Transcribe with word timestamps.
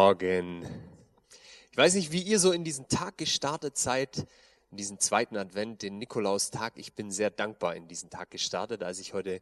Morgen. 0.00 0.64
Ich 1.72 1.76
weiß 1.76 1.94
nicht, 1.94 2.12
wie 2.12 2.22
ihr 2.22 2.38
so 2.38 2.52
in 2.52 2.62
diesen 2.62 2.86
Tag 2.86 3.18
gestartet 3.18 3.76
seid, 3.76 4.28
in 4.70 4.76
diesen 4.76 5.00
zweiten 5.00 5.36
Advent, 5.36 5.82
den 5.82 5.98
Nikolaustag. 5.98 6.74
Ich 6.76 6.94
bin 6.94 7.10
sehr 7.10 7.30
dankbar 7.30 7.74
in 7.74 7.88
diesen 7.88 8.08
Tag 8.08 8.30
gestartet, 8.30 8.84
als 8.84 9.00
ich 9.00 9.12
heute 9.12 9.40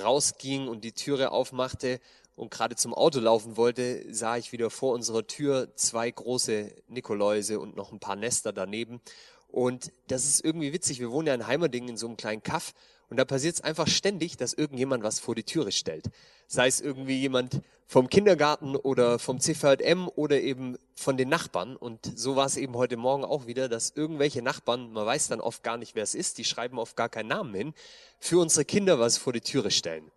rausging 0.00 0.68
und 0.68 0.84
die 0.84 0.92
Türe 0.92 1.32
aufmachte 1.32 1.98
und 2.36 2.52
gerade 2.52 2.76
zum 2.76 2.94
Auto 2.94 3.18
laufen 3.18 3.56
wollte, 3.56 4.04
sah 4.14 4.36
ich 4.36 4.52
wieder 4.52 4.70
vor 4.70 4.94
unserer 4.94 5.26
Tür 5.26 5.74
zwei 5.74 6.08
große 6.08 6.72
Nikoläuse 6.86 7.58
und 7.58 7.74
noch 7.74 7.90
ein 7.90 7.98
paar 7.98 8.14
Nester 8.14 8.52
daneben. 8.52 9.00
Und 9.48 9.92
das 10.06 10.24
ist 10.24 10.44
irgendwie 10.44 10.72
witzig. 10.72 11.00
Wir 11.00 11.10
wohnen 11.10 11.26
ja 11.26 11.34
in 11.34 11.48
Heimerdingen 11.48 11.88
in 11.88 11.96
so 11.96 12.06
einem 12.06 12.16
kleinen 12.16 12.44
Kaff 12.44 12.74
und 13.08 13.16
da 13.16 13.24
passiert 13.24 13.56
es 13.56 13.60
einfach 13.60 13.88
ständig, 13.88 14.36
dass 14.36 14.52
irgendjemand 14.52 15.02
was 15.02 15.18
vor 15.18 15.34
die 15.34 15.42
Türe 15.42 15.72
stellt. 15.72 16.10
Sei 16.46 16.66
es 16.66 16.80
irgendwie 16.80 17.18
jemand 17.18 17.60
vom 17.86 18.08
Kindergarten 18.08 18.74
oder 18.74 19.18
vom 19.18 19.40
CVM 19.40 20.08
oder 20.16 20.40
eben 20.40 20.76
von 20.94 21.16
den 21.16 21.28
Nachbarn. 21.28 21.76
Und 21.76 22.18
so 22.18 22.34
war 22.34 22.46
es 22.46 22.56
eben 22.56 22.74
heute 22.74 22.96
Morgen 22.96 23.24
auch 23.24 23.46
wieder, 23.46 23.68
dass 23.68 23.92
irgendwelche 23.94 24.42
Nachbarn, 24.42 24.92
man 24.92 25.06
weiß 25.06 25.28
dann 25.28 25.40
oft 25.40 25.62
gar 25.62 25.76
nicht, 25.76 25.94
wer 25.94 26.02
es 26.02 26.14
ist, 26.14 26.38
die 26.38 26.44
schreiben 26.44 26.78
oft 26.78 26.96
gar 26.96 27.08
keinen 27.08 27.28
Namen 27.28 27.54
hin, 27.54 27.74
für 28.18 28.38
unsere 28.38 28.64
Kinder 28.64 28.98
was 28.98 29.18
vor 29.18 29.32
die 29.32 29.40
Türe 29.40 29.70
stellen. 29.70 30.10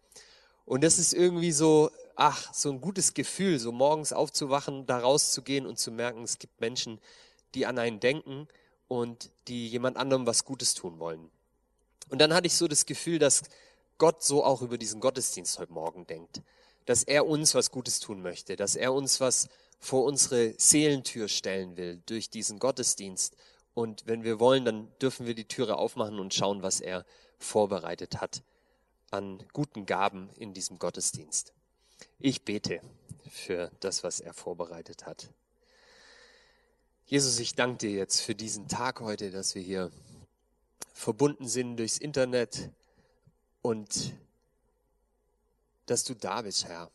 Und 0.66 0.84
das 0.84 1.00
ist 1.00 1.14
irgendwie 1.14 1.52
so, 1.52 1.92
ach, 2.16 2.54
so 2.54 2.72
ein 2.72 2.82
gutes 2.82 3.14
Gefühl, 3.14 3.60
so 3.60 3.72
morgens 3.72 4.14
aufzuwachen, 4.14 4.86
da 4.86 5.00
rauszugehen 5.00 5.66
und 5.66 5.80
zu 5.80 5.92
merken, 5.92 6.24
es 6.24 6.40
gibt 6.40 6.60
Menschen, 6.62 7.00
die 7.56 7.66
an 7.66 7.78
einen 7.80 8.00
denken 8.00 8.48
und 8.88 9.32
die 9.48 9.68
jemand 9.68 9.98
anderem 9.98 10.26
was 10.26 10.46
Gutes 10.46 10.74
tun 10.74 11.00
wollen. 11.00 11.30
Und 12.10 12.20
dann 12.20 12.34
hatte 12.34 12.48
ich 12.48 12.56
so 12.56 12.68
das 12.68 12.86
Gefühl, 12.86 13.20
dass 13.20 13.44
Gott 14.00 14.24
so 14.24 14.44
auch 14.44 14.64
über 14.64 14.80
diesen 14.80 15.02
Gottesdienst 15.02 15.60
heute 15.60 15.74
Morgen 15.74 16.08
denkt. 16.08 16.42
Dass 16.86 17.04
er 17.04 17.28
uns 17.28 17.54
was 17.54 17.70
Gutes 17.70 18.00
tun 18.00 18.24
möchte, 18.24 18.56
dass 18.56 18.76
er 18.76 18.94
uns 18.94 19.20
was 19.20 19.50
vor 19.80 20.06
unsere 20.06 20.56
Seelentür 20.58 21.28
stellen 21.28 21.78
will 21.78 22.02
durch 22.08 22.32
diesen 22.32 22.58
Gottesdienst. 22.58 23.36
Und 23.76 24.08
wenn 24.08 24.24
wir 24.24 24.40
wollen, 24.40 24.66
dann 24.66 24.92
dürfen 25.00 25.28
wir 25.28 25.36
die 25.36 25.48
Türe 25.48 25.78
aufmachen 25.78 26.20
und 26.20 26.34
schauen, 26.34 26.64
was 26.64 26.82
er 26.82 27.06
vorbereitet 27.38 28.20
hat 28.20 28.42
an 29.12 29.44
guten 29.54 29.86
Gaben 29.86 30.30
in 30.38 30.54
diesem 30.54 30.80
Gottesdienst. 30.80 31.54
Ich 32.20 32.44
bete 32.44 32.82
für 33.30 33.72
das, 33.80 34.04
was 34.04 34.20
er 34.20 34.34
vorbereitet 34.34 35.06
hat. 35.06 35.30
Jesus, 37.06 37.40
ich 37.40 37.56
danke 37.56 37.78
dir 37.78 37.92
jetzt 37.92 38.22
für 38.22 38.36
diesen 38.36 38.68
Tag 38.68 39.00
heute, 39.02 39.32
dass 39.32 39.56
wir 39.56 39.62
hier 39.62 39.92
verbunden 40.94 41.48
sind 41.48 41.78
durchs 41.78 41.98
Internet 41.98 42.70
und 43.62 44.14
dass 45.86 46.04
du 46.04 46.14
da 46.14 46.42
bist, 46.42 46.66
Herr. 46.66 46.92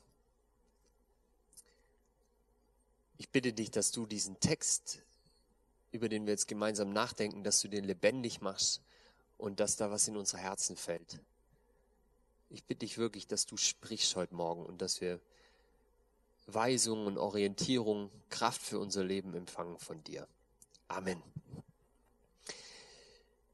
Ich 3.19 3.29
bitte 3.31 3.53
dich, 3.53 3.71
dass 3.71 3.91
du 3.91 4.07
diesen 4.07 4.39
Text, 4.41 5.03
über 5.93 6.09
den 6.09 6.27
wir 6.27 6.33
jetzt 6.33 6.49
gemeinsam 6.49 6.93
nachdenken, 6.93 7.45
dass 7.45 7.61
du 7.61 7.69
den 7.69 7.85
lebendig 7.85 8.41
machst 8.41 8.83
und 9.39 9.61
dass 9.61 9.77
da 9.77 9.91
was 9.91 10.09
in 10.09 10.17
unsere 10.17 10.43
Herzen 10.43 10.77
fällt. 10.77 11.21
Ich 12.51 12.65
bitte 12.65 12.81
dich 12.81 12.99
wirklich, 12.99 13.27
dass 13.27 13.47
du 13.47 13.57
sprichst 13.57 14.15
heute 14.17 14.35
Morgen 14.35 14.65
und 14.65 14.81
dass 14.81 15.01
wir 15.01 15.21
Weisung 16.47 17.07
und 17.07 17.19
Orientierung, 17.19 18.11
Kraft 18.29 18.63
für 18.63 18.79
unser 18.79 19.03
Leben 19.03 19.35
empfangen 19.35 19.79
von 19.79 20.03
dir. 20.05 20.29
Amen. 20.89 21.23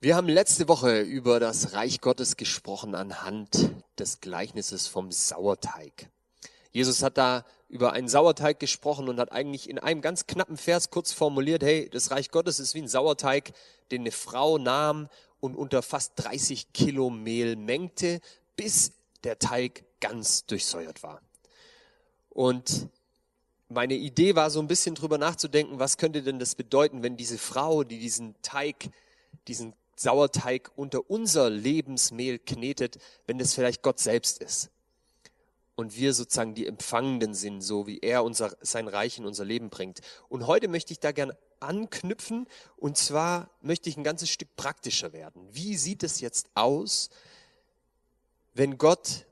Wir 0.03 0.17
haben 0.17 0.29
letzte 0.29 0.67
Woche 0.67 1.03
über 1.03 1.41
das 1.41 1.75
Reich 1.75 2.01
Gottes 2.01 2.39
gesprochen 2.39 2.95
anhand 2.95 3.71
des 3.99 4.23
Gleichnisses 4.23 4.87
vom 4.87 5.13
Sauerteig. 5.13 6.09
Jesus 6.73 7.03
hat 7.03 7.19
da 7.19 7.45
über 7.69 7.93
einen 7.93 8.09
Sauerteig 8.09 8.59
gesprochen 8.59 9.11
und 9.11 9.21
hat 9.21 9.31
eigentlich 9.31 9.69
in 9.69 9.79
einem 9.79 10.01
ganz 10.01 10.27
knappen 10.27 10.57
Vers 10.57 10.89
kurz 10.89 11.13
formuliert, 11.13 11.63
hey, 11.63 11.91
das 11.91 12.11
Reich 12.11 12.31
Gottes 12.31 12.61
ist 12.61 12.75
wie 12.75 12.81
ein 12.81 12.89
Sauerteig, 12.89 13.53
den 13.91 14.01
eine 14.01 14.11
Frau 14.11 14.57
nahm 14.57 15.11
und 15.39 15.55
unter 15.55 15.83
fast 15.83 16.13
30 16.17 16.73
Kilo 16.73 17.11
Mehl 17.11 17.57
mengte, 17.57 18.23
bis 18.57 18.93
der 19.23 19.39
Teig 19.39 19.85
ganz 20.01 20.47
durchsäuert 20.47 21.03
war. 21.03 21.21
Und 22.31 22.89
meine 23.69 23.97
Idee 23.97 24.35
war 24.35 24.49
so 24.49 24.61
ein 24.61 24.67
bisschen 24.67 24.95
drüber 24.95 25.19
nachzudenken, 25.19 25.79
was 25.79 25.99
könnte 25.99 26.23
denn 26.23 26.39
das 26.39 26.55
bedeuten, 26.55 27.03
wenn 27.03 27.19
diese 27.19 27.37
Frau, 27.37 27.85
die 27.85 27.99
diesen 27.99 28.35
Teig, 28.41 28.89
diesen 29.47 29.75
Sauerteig 30.01 30.71
unter 30.77 31.11
unser 31.11 31.51
Lebensmehl 31.51 32.39
knetet, 32.39 32.97
wenn 33.27 33.37
das 33.37 33.53
vielleicht 33.53 33.83
Gott 33.83 34.01
selbst 34.01 34.39
ist. 34.39 34.71
Und 35.75 35.95
wir 35.95 36.15
sozusagen 36.15 36.55
die 36.55 36.67
Empfangenden 36.67 37.35
sind, 37.35 37.61
so 37.61 37.87
wie 37.87 37.99
er 37.99 38.25
unser, 38.25 38.57
sein 38.63 38.89
Reich 38.89 39.19
in 39.19 39.27
unser 39.27 39.45
Leben 39.45 39.69
bringt. 39.69 40.01
Und 40.31 40.47
heute 40.47 40.69
möchte 40.69 40.95
ich 40.95 41.01
da 41.01 41.13
gern 41.13 41.33
anknüpfen. 41.61 42.47
Und 42.77 42.97
zwar 42.97 43.51
möchte 43.61 43.91
ich 43.91 43.99
ein 43.99 44.05
ganzes 44.05 44.31
Stück 44.31 44.57
praktischer 44.57 45.13
werden. 45.13 45.47
Wie 45.53 45.77
sieht 45.77 46.03
es 46.03 46.21
jetzt 46.21 46.49
aus, 46.55 47.11
wenn 48.55 48.79
Gott 48.79 49.27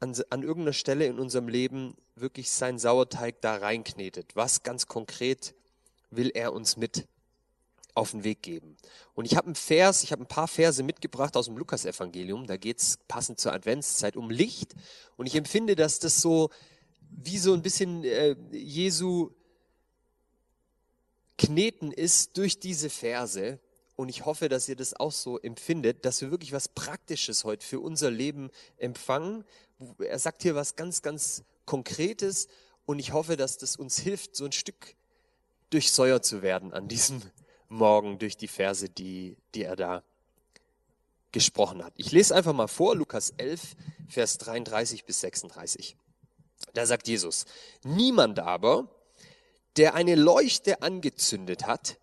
an, 0.00 0.16
an 0.30 0.42
irgendeiner 0.42 0.72
Stelle 0.72 1.04
in 1.04 1.18
unserem 1.18 1.48
Leben 1.48 1.94
wirklich 2.14 2.50
seinen 2.50 2.78
Sauerteig 2.78 3.42
da 3.42 3.56
reinknetet? 3.56 4.34
Was 4.34 4.62
ganz 4.62 4.86
konkret 4.86 5.54
will 6.10 6.30
er 6.30 6.54
uns 6.54 6.78
mit 6.78 7.06
auf 7.94 8.10
den 8.10 8.24
Weg 8.24 8.42
geben. 8.42 8.76
Und 9.14 9.24
ich 9.24 9.36
habe 9.36 9.46
einen 9.46 9.54
Vers, 9.54 10.02
ich 10.02 10.12
habe 10.12 10.22
ein 10.22 10.28
paar 10.28 10.48
Verse 10.48 10.82
mitgebracht 10.82 11.36
aus 11.36 11.46
dem 11.46 11.56
Lukasevangelium. 11.56 12.46
Da 12.46 12.56
geht 12.56 12.80
es 12.80 12.98
passend 13.08 13.38
zur 13.38 13.52
Adventszeit 13.52 14.16
um 14.16 14.30
Licht. 14.30 14.74
Und 15.16 15.26
ich 15.26 15.36
empfinde, 15.36 15.76
dass 15.76 16.00
das 16.00 16.20
so 16.20 16.50
wie 17.10 17.38
so 17.38 17.54
ein 17.54 17.62
bisschen 17.62 18.04
äh, 18.04 18.36
Jesu 18.50 19.30
Kneten 21.38 21.92
ist 21.92 22.36
durch 22.36 22.58
diese 22.58 22.90
Verse. 22.90 23.58
Und 23.96 24.08
ich 24.08 24.24
hoffe, 24.24 24.48
dass 24.48 24.68
ihr 24.68 24.76
das 24.76 24.94
auch 24.94 25.12
so 25.12 25.38
empfindet, 25.38 26.04
dass 26.04 26.20
wir 26.20 26.30
wirklich 26.30 26.52
was 26.52 26.68
Praktisches 26.68 27.44
heute 27.44 27.64
für 27.64 27.78
unser 27.78 28.10
Leben 28.10 28.50
empfangen. 28.76 29.44
Er 29.98 30.18
sagt 30.18 30.42
hier 30.42 30.56
was 30.56 30.74
ganz, 30.74 31.02
ganz 31.02 31.44
Konkretes. 31.64 32.48
Und 32.86 32.98
ich 32.98 33.12
hoffe, 33.12 33.36
dass 33.36 33.56
das 33.56 33.76
uns 33.76 33.98
hilft, 33.98 34.34
so 34.34 34.44
ein 34.44 34.52
Stück 34.52 34.96
durchsäuert 35.70 36.24
zu 36.24 36.42
werden 36.42 36.72
an 36.72 36.88
diesem 36.88 37.22
Morgen 37.74 38.18
durch 38.18 38.36
die 38.36 38.48
Verse, 38.48 38.88
die, 38.88 39.36
die 39.54 39.64
er 39.64 39.76
da 39.76 40.02
gesprochen 41.32 41.84
hat. 41.84 41.92
Ich 41.96 42.12
lese 42.12 42.34
einfach 42.34 42.52
mal 42.52 42.68
vor, 42.68 42.94
Lukas 42.94 43.34
11, 43.36 43.74
Vers 44.08 44.38
33 44.38 45.04
bis 45.04 45.20
36. 45.20 45.96
Da 46.72 46.86
sagt 46.86 47.08
Jesus, 47.08 47.44
niemand 47.82 48.38
aber, 48.38 48.88
der 49.76 49.94
eine 49.94 50.14
Leuchte 50.14 50.82
angezündet 50.82 51.66
hat, 51.66 51.98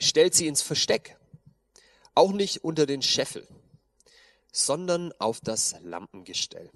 stellt 0.00 0.34
sie 0.34 0.48
ins 0.48 0.62
Versteck, 0.62 1.16
auch 2.14 2.32
nicht 2.32 2.64
unter 2.64 2.86
den 2.86 3.02
Scheffel, 3.02 3.46
sondern 4.50 5.12
auf 5.20 5.40
das 5.40 5.76
Lampengestell, 5.82 6.70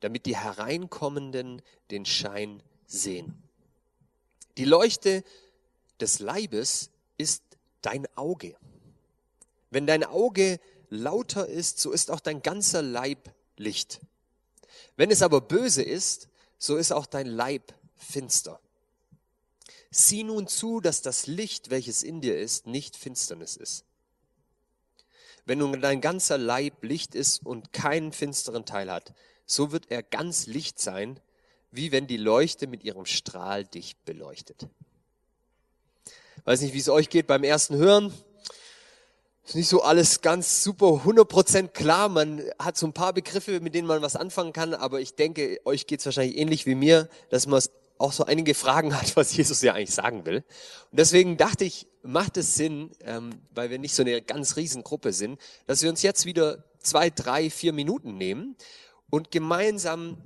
damit 0.00 0.26
die 0.26 0.36
Hereinkommenden 0.36 1.62
den 1.92 2.04
Schein 2.04 2.62
sehen. 2.86 3.40
Die 4.58 4.64
Leuchte 4.64 5.22
des 6.00 6.18
Leibes 6.18 6.90
ist 7.18 7.42
dein 7.82 8.06
Auge. 8.16 8.56
Wenn 9.70 9.86
dein 9.86 10.04
Auge 10.04 10.60
lauter 10.88 11.46
ist, 11.46 11.80
so 11.80 11.92
ist 11.92 12.10
auch 12.10 12.20
dein 12.20 12.42
ganzer 12.42 12.82
Leib 12.82 13.34
Licht. 13.56 14.00
Wenn 14.96 15.10
es 15.10 15.22
aber 15.22 15.40
böse 15.40 15.82
ist, 15.82 16.28
so 16.58 16.76
ist 16.76 16.92
auch 16.92 17.06
dein 17.06 17.26
Leib 17.26 17.74
finster. 17.96 18.60
Sieh 19.90 20.24
nun 20.24 20.48
zu, 20.48 20.80
dass 20.80 21.02
das 21.02 21.26
Licht, 21.26 21.70
welches 21.70 22.02
in 22.02 22.20
dir 22.20 22.38
ist, 22.38 22.66
nicht 22.66 22.96
Finsternis 22.96 23.56
ist. 23.56 23.84
Wenn 25.44 25.58
nun 25.58 25.80
dein 25.80 26.00
ganzer 26.00 26.38
Leib 26.38 26.82
Licht 26.82 27.14
ist 27.14 27.44
und 27.44 27.72
keinen 27.72 28.12
finsteren 28.12 28.64
Teil 28.64 28.90
hat, 28.90 29.14
so 29.46 29.72
wird 29.72 29.90
er 29.90 30.02
ganz 30.02 30.46
Licht 30.46 30.80
sein, 30.80 31.20
wie 31.70 31.92
wenn 31.92 32.06
die 32.06 32.16
Leuchte 32.16 32.66
mit 32.66 32.82
ihrem 32.82 33.04
Strahl 33.04 33.64
dich 33.64 33.96
beleuchtet. 33.98 34.68
Weiß 36.44 36.60
nicht, 36.60 36.74
wie 36.74 36.78
es 36.78 36.90
euch 36.90 37.08
geht 37.08 37.26
beim 37.26 37.42
ersten 37.42 37.76
Hören. 37.76 38.12
Ist 39.46 39.54
nicht 39.54 39.68
so 39.68 39.82
alles 39.82 40.20
ganz 40.20 40.62
super 40.62 41.02
100% 41.06 41.68
klar. 41.68 42.10
Man 42.10 42.42
hat 42.58 42.76
so 42.76 42.86
ein 42.86 42.92
paar 42.92 43.14
Begriffe, 43.14 43.60
mit 43.60 43.74
denen 43.74 43.88
man 43.88 44.02
was 44.02 44.14
anfangen 44.14 44.52
kann, 44.52 44.74
aber 44.74 45.00
ich 45.00 45.14
denke, 45.14 45.58
euch 45.64 45.86
geht 45.86 46.00
es 46.00 46.06
wahrscheinlich 46.06 46.36
ähnlich 46.36 46.66
wie 46.66 46.74
mir, 46.74 47.08
dass 47.30 47.46
man 47.46 47.62
auch 47.96 48.12
so 48.12 48.26
einige 48.26 48.54
Fragen 48.54 48.94
hat, 48.94 49.16
was 49.16 49.34
Jesus 49.34 49.62
ja 49.62 49.72
eigentlich 49.72 49.94
sagen 49.94 50.26
will. 50.26 50.44
Und 50.90 50.98
deswegen 51.00 51.38
dachte 51.38 51.64
ich, 51.64 51.86
macht 52.02 52.36
es 52.36 52.56
Sinn, 52.56 52.90
ähm, 53.00 53.30
weil 53.54 53.70
wir 53.70 53.78
nicht 53.78 53.94
so 53.94 54.02
eine 54.02 54.20
ganz 54.20 54.56
riesen 54.56 54.84
Gruppe 54.84 55.14
sind, 55.14 55.40
dass 55.66 55.82
wir 55.82 55.88
uns 55.88 56.02
jetzt 56.02 56.26
wieder 56.26 56.62
zwei, 56.78 57.08
drei, 57.08 57.48
vier 57.48 57.72
Minuten 57.72 58.18
nehmen 58.18 58.54
und 59.08 59.30
gemeinsam 59.30 60.18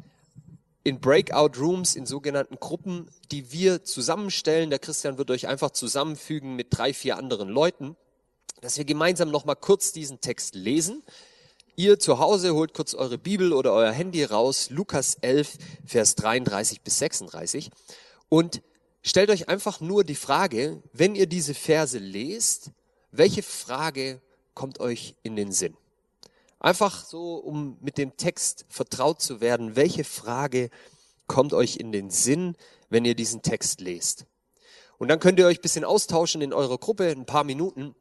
in 0.89 1.01
Breakout 1.01 1.59
Rooms, 1.59 1.95
in 1.95 2.07
sogenannten 2.07 2.57
Gruppen, 2.57 3.11
die 3.31 3.53
wir 3.53 3.85
zusammenstellen. 3.85 4.71
Der 4.71 4.79
Christian 4.79 5.19
wird 5.19 5.31
euch 5.31 5.47
einfach 5.47 5.71
zusammenfügen 5.71 6.57
mit 6.57 6.69
drei, 6.71 6.95
vier 6.95 7.17
anderen 7.17 7.49
Leuten, 7.49 7.97
dass 8.61 8.79
wir 8.79 8.85
gemeinsam 8.85 9.31
noch 9.31 9.45
mal 9.45 9.55
kurz 9.55 9.93
diesen 9.93 10.21
Text 10.21 10.55
lesen, 10.55 11.03
ihr 11.77 11.99
zu 11.99 12.19
Hause 12.19 12.55
holt 12.55 12.75
kurz 12.75 12.95
eure 12.95 13.19
Bibel 13.19 13.53
oder 13.53 13.73
euer 13.73 13.93
Handy 13.93 14.25
raus, 14.25 14.71
Lukas 14.71 15.17
11, 15.21 15.59
Vers 15.87 16.15
33 16.17 16.81
bis 16.81 16.99
36 16.99 17.71
und 18.29 18.63
stellt 19.03 19.31
euch 19.31 19.49
einfach 19.49 19.81
nur 19.81 20.03
die 20.03 20.17
Frage, 20.17 20.83
wenn 20.93 21.15
ihr 21.15 21.27
diese 21.27 21.55
Verse 21.55 21.99
lest, 21.99 22.73
welche 23.13 23.43
Frage 23.43 24.21
kommt 24.55 24.81
euch 24.81 25.15
in 25.23 25.37
den 25.37 25.53
Sinn? 25.53 25.77
Einfach 26.61 27.05
so, 27.05 27.37
um 27.37 27.79
mit 27.81 27.99
dem 27.99 28.17
Text 28.17 28.67
vertraut 28.69 29.21
zu 29.23 29.41
werden, 29.41 29.77
welche 29.77 30.05
Frage 30.05 30.71
kommt 31.27 31.55
euch 31.55 31.77
in 31.77 31.93
den 31.93 32.11
Sinn, 32.11 32.57
wenn 32.89 33.05
ihr 33.05 33.15
diesen 33.15 33.43
Text 33.43 33.81
lest? 33.81 34.27
Und 34.99 35.09
dann 35.09 35.21
könnt 35.21 35.39
ihr 35.39 35.47
euch 35.47 35.59
ein 35.59 35.63
bisschen 35.63 35.85
austauschen 35.85 36.43
in 36.43 36.53
eurer 36.53 36.79
Gruppe, 36.79 37.11
ein 37.11 37.27
paar 37.27 37.45
Minuten. 37.45 37.95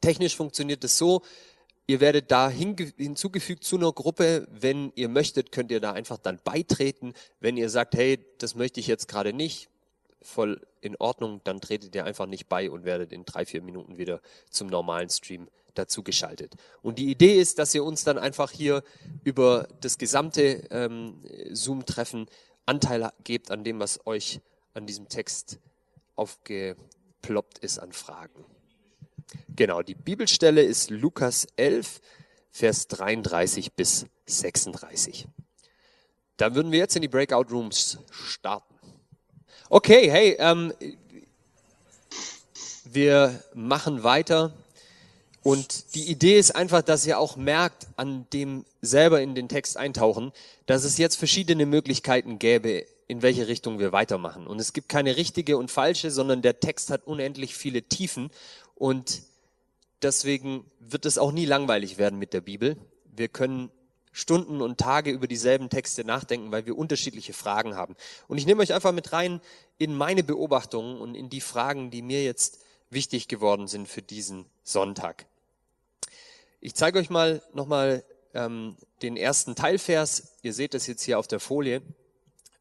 Technisch 0.00 0.34
funktioniert 0.36 0.82
es 0.82 0.98
so, 0.98 1.22
ihr 1.86 2.00
werdet 2.00 2.32
da 2.32 2.48
hinzugefügt 2.48 3.62
zu 3.62 3.76
einer 3.76 3.92
Gruppe. 3.92 4.48
Wenn 4.50 4.92
ihr 4.96 5.08
möchtet, 5.08 5.52
könnt 5.52 5.70
ihr 5.70 5.80
da 5.80 5.92
einfach 5.92 6.18
dann 6.18 6.40
beitreten. 6.42 7.14
Wenn 7.38 7.56
ihr 7.56 7.70
sagt, 7.70 7.94
hey, 7.94 8.24
das 8.38 8.56
möchte 8.56 8.80
ich 8.80 8.88
jetzt 8.88 9.06
gerade 9.06 9.32
nicht, 9.32 9.68
voll 10.20 10.60
in 10.80 10.96
Ordnung, 10.96 11.40
dann 11.44 11.60
tretet 11.60 11.94
ihr 11.94 12.04
einfach 12.04 12.26
nicht 12.26 12.48
bei 12.48 12.68
und 12.68 12.84
werdet 12.84 13.12
in 13.12 13.24
drei, 13.24 13.46
vier 13.46 13.62
Minuten 13.62 13.98
wieder 13.98 14.20
zum 14.50 14.66
normalen 14.66 15.10
Stream 15.10 15.48
dazu 15.74 16.02
geschaltet. 16.02 16.54
Und 16.82 16.98
die 16.98 17.10
Idee 17.10 17.38
ist, 17.40 17.58
dass 17.58 17.74
ihr 17.74 17.84
uns 17.84 18.04
dann 18.04 18.18
einfach 18.18 18.50
hier 18.50 18.82
über 19.24 19.68
das 19.80 19.98
gesamte 19.98 20.66
ähm, 20.70 21.22
Zoom-Treffen 21.50 22.26
Anteil 22.66 23.10
gebt 23.24 23.50
an 23.50 23.64
dem, 23.64 23.78
was 23.78 24.06
euch 24.06 24.40
an 24.72 24.86
diesem 24.86 25.08
Text 25.08 25.58
aufgeploppt 26.16 27.58
ist 27.58 27.78
an 27.78 27.92
Fragen. 27.92 28.44
Genau, 29.48 29.82
die 29.82 29.94
Bibelstelle 29.94 30.62
ist 30.62 30.90
Lukas 30.90 31.46
11, 31.56 32.00
Vers 32.50 32.88
33 32.88 33.72
bis 33.72 34.06
36. 34.26 35.26
Dann 36.36 36.54
würden 36.54 36.72
wir 36.72 36.78
jetzt 36.78 36.96
in 36.96 37.02
die 37.02 37.08
Breakout 37.08 37.50
Rooms 37.50 37.98
starten. 38.10 38.74
Okay, 39.68 40.10
hey, 40.10 40.36
ähm, 40.38 40.72
wir 42.84 43.42
machen 43.54 44.02
weiter 44.04 44.52
und 45.44 45.94
die 45.94 46.10
Idee 46.10 46.38
ist 46.38 46.56
einfach, 46.56 46.80
dass 46.80 47.04
ihr 47.04 47.18
auch 47.18 47.36
merkt, 47.36 47.86
an 47.96 48.26
dem 48.32 48.64
selber 48.80 49.20
in 49.20 49.34
den 49.34 49.50
Text 49.50 49.76
eintauchen, 49.76 50.32
dass 50.64 50.84
es 50.84 50.96
jetzt 50.96 51.16
verschiedene 51.16 51.66
Möglichkeiten 51.66 52.38
gäbe, 52.38 52.86
in 53.08 53.20
welche 53.20 53.46
Richtung 53.46 53.78
wir 53.78 53.92
weitermachen. 53.92 54.46
Und 54.46 54.58
es 54.58 54.72
gibt 54.72 54.88
keine 54.88 55.18
richtige 55.18 55.58
und 55.58 55.70
falsche, 55.70 56.10
sondern 56.10 56.40
der 56.40 56.60
Text 56.60 56.88
hat 56.88 57.06
unendlich 57.06 57.54
viele 57.54 57.82
Tiefen 57.82 58.30
und 58.74 59.20
deswegen 60.00 60.64
wird 60.80 61.04
es 61.04 61.18
auch 61.18 61.30
nie 61.30 61.44
langweilig 61.44 61.98
werden 61.98 62.18
mit 62.18 62.32
der 62.32 62.40
Bibel. 62.40 62.78
Wir 63.14 63.28
können 63.28 63.70
Stunden 64.12 64.62
und 64.62 64.78
Tage 64.78 65.10
über 65.10 65.26
dieselben 65.26 65.68
Texte 65.68 66.04
nachdenken, 66.04 66.52
weil 66.52 66.64
wir 66.64 66.78
unterschiedliche 66.78 67.34
Fragen 67.34 67.76
haben. 67.76 67.96
Und 68.28 68.38
ich 68.38 68.46
nehme 68.46 68.62
euch 68.62 68.72
einfach 68.72 68.92
mit 68.92 69.12
rein 69.12 69.42
in 69.76 69.94
meine 69.94 70.24
Beobachtungen 70.24 71.02
und 71.02 71.14
in 71.14 71.28
die 71.28 71.42
Fragen, 71.42 71.90
die 71.90 72.00
mir 72.00 72.24
jetzt 72.24 72.60
wichtig 72.88 73.28
geworden 73.28 73.66
sind 73.66 73.88
für 73.88 74.00
diesen 74.00 74.46
Sonntag. 74.62 75.26
Ich 76.64 76.74
zeige 76.74 76.98
euch 76.98 77.10
mal 77.10 77.42
nochmal 77.52 78.02
ähm, 78.32 78.78
den 79.02 79.18
ersten 79.18 79.54
Teilvers. 79.54 80.38
Ihr 80.40 80.54
seht 80.54 80.72
das 80.72 80.86
jetzt 80.86 81.02
hier 81.02 81.18
auf 81.18 81.26
der 81.26 81.38
Folie. 81.38 81.82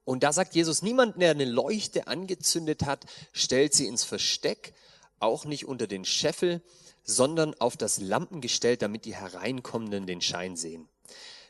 Und 0.04 0.24
da 0.24 0.34
sagt 0.34 0.56
Jesus, 0.56 0.82
niemand, 0.82 1.22
der 1.22 1.32
eine 1.32 1.46
Leuchte 1.46 2.08
angezündet 2.08 2.84
hat, 2.84 3.06
stellt 3.32 3.74
sie 3.74 3.88
ins 3.88 4.04
Versteck, 4.04 4.74
auch 5.20 5.46
nicht 5.46 5.64
unter 5.66 5.88
den 5.88 6.04
Scheffel, 6.04 6.62
sondern 7.06 7.54
auf 7.62 7.78
das 7.78 7.98
Lampengestell, 8.02 8.76
damit 8.76 9.06
die 9.06 9.16
Hereinkommenden 9.16 10.06
den 10.06 10.20
Schein 10.20 10.58
sehen. 10.58 10.90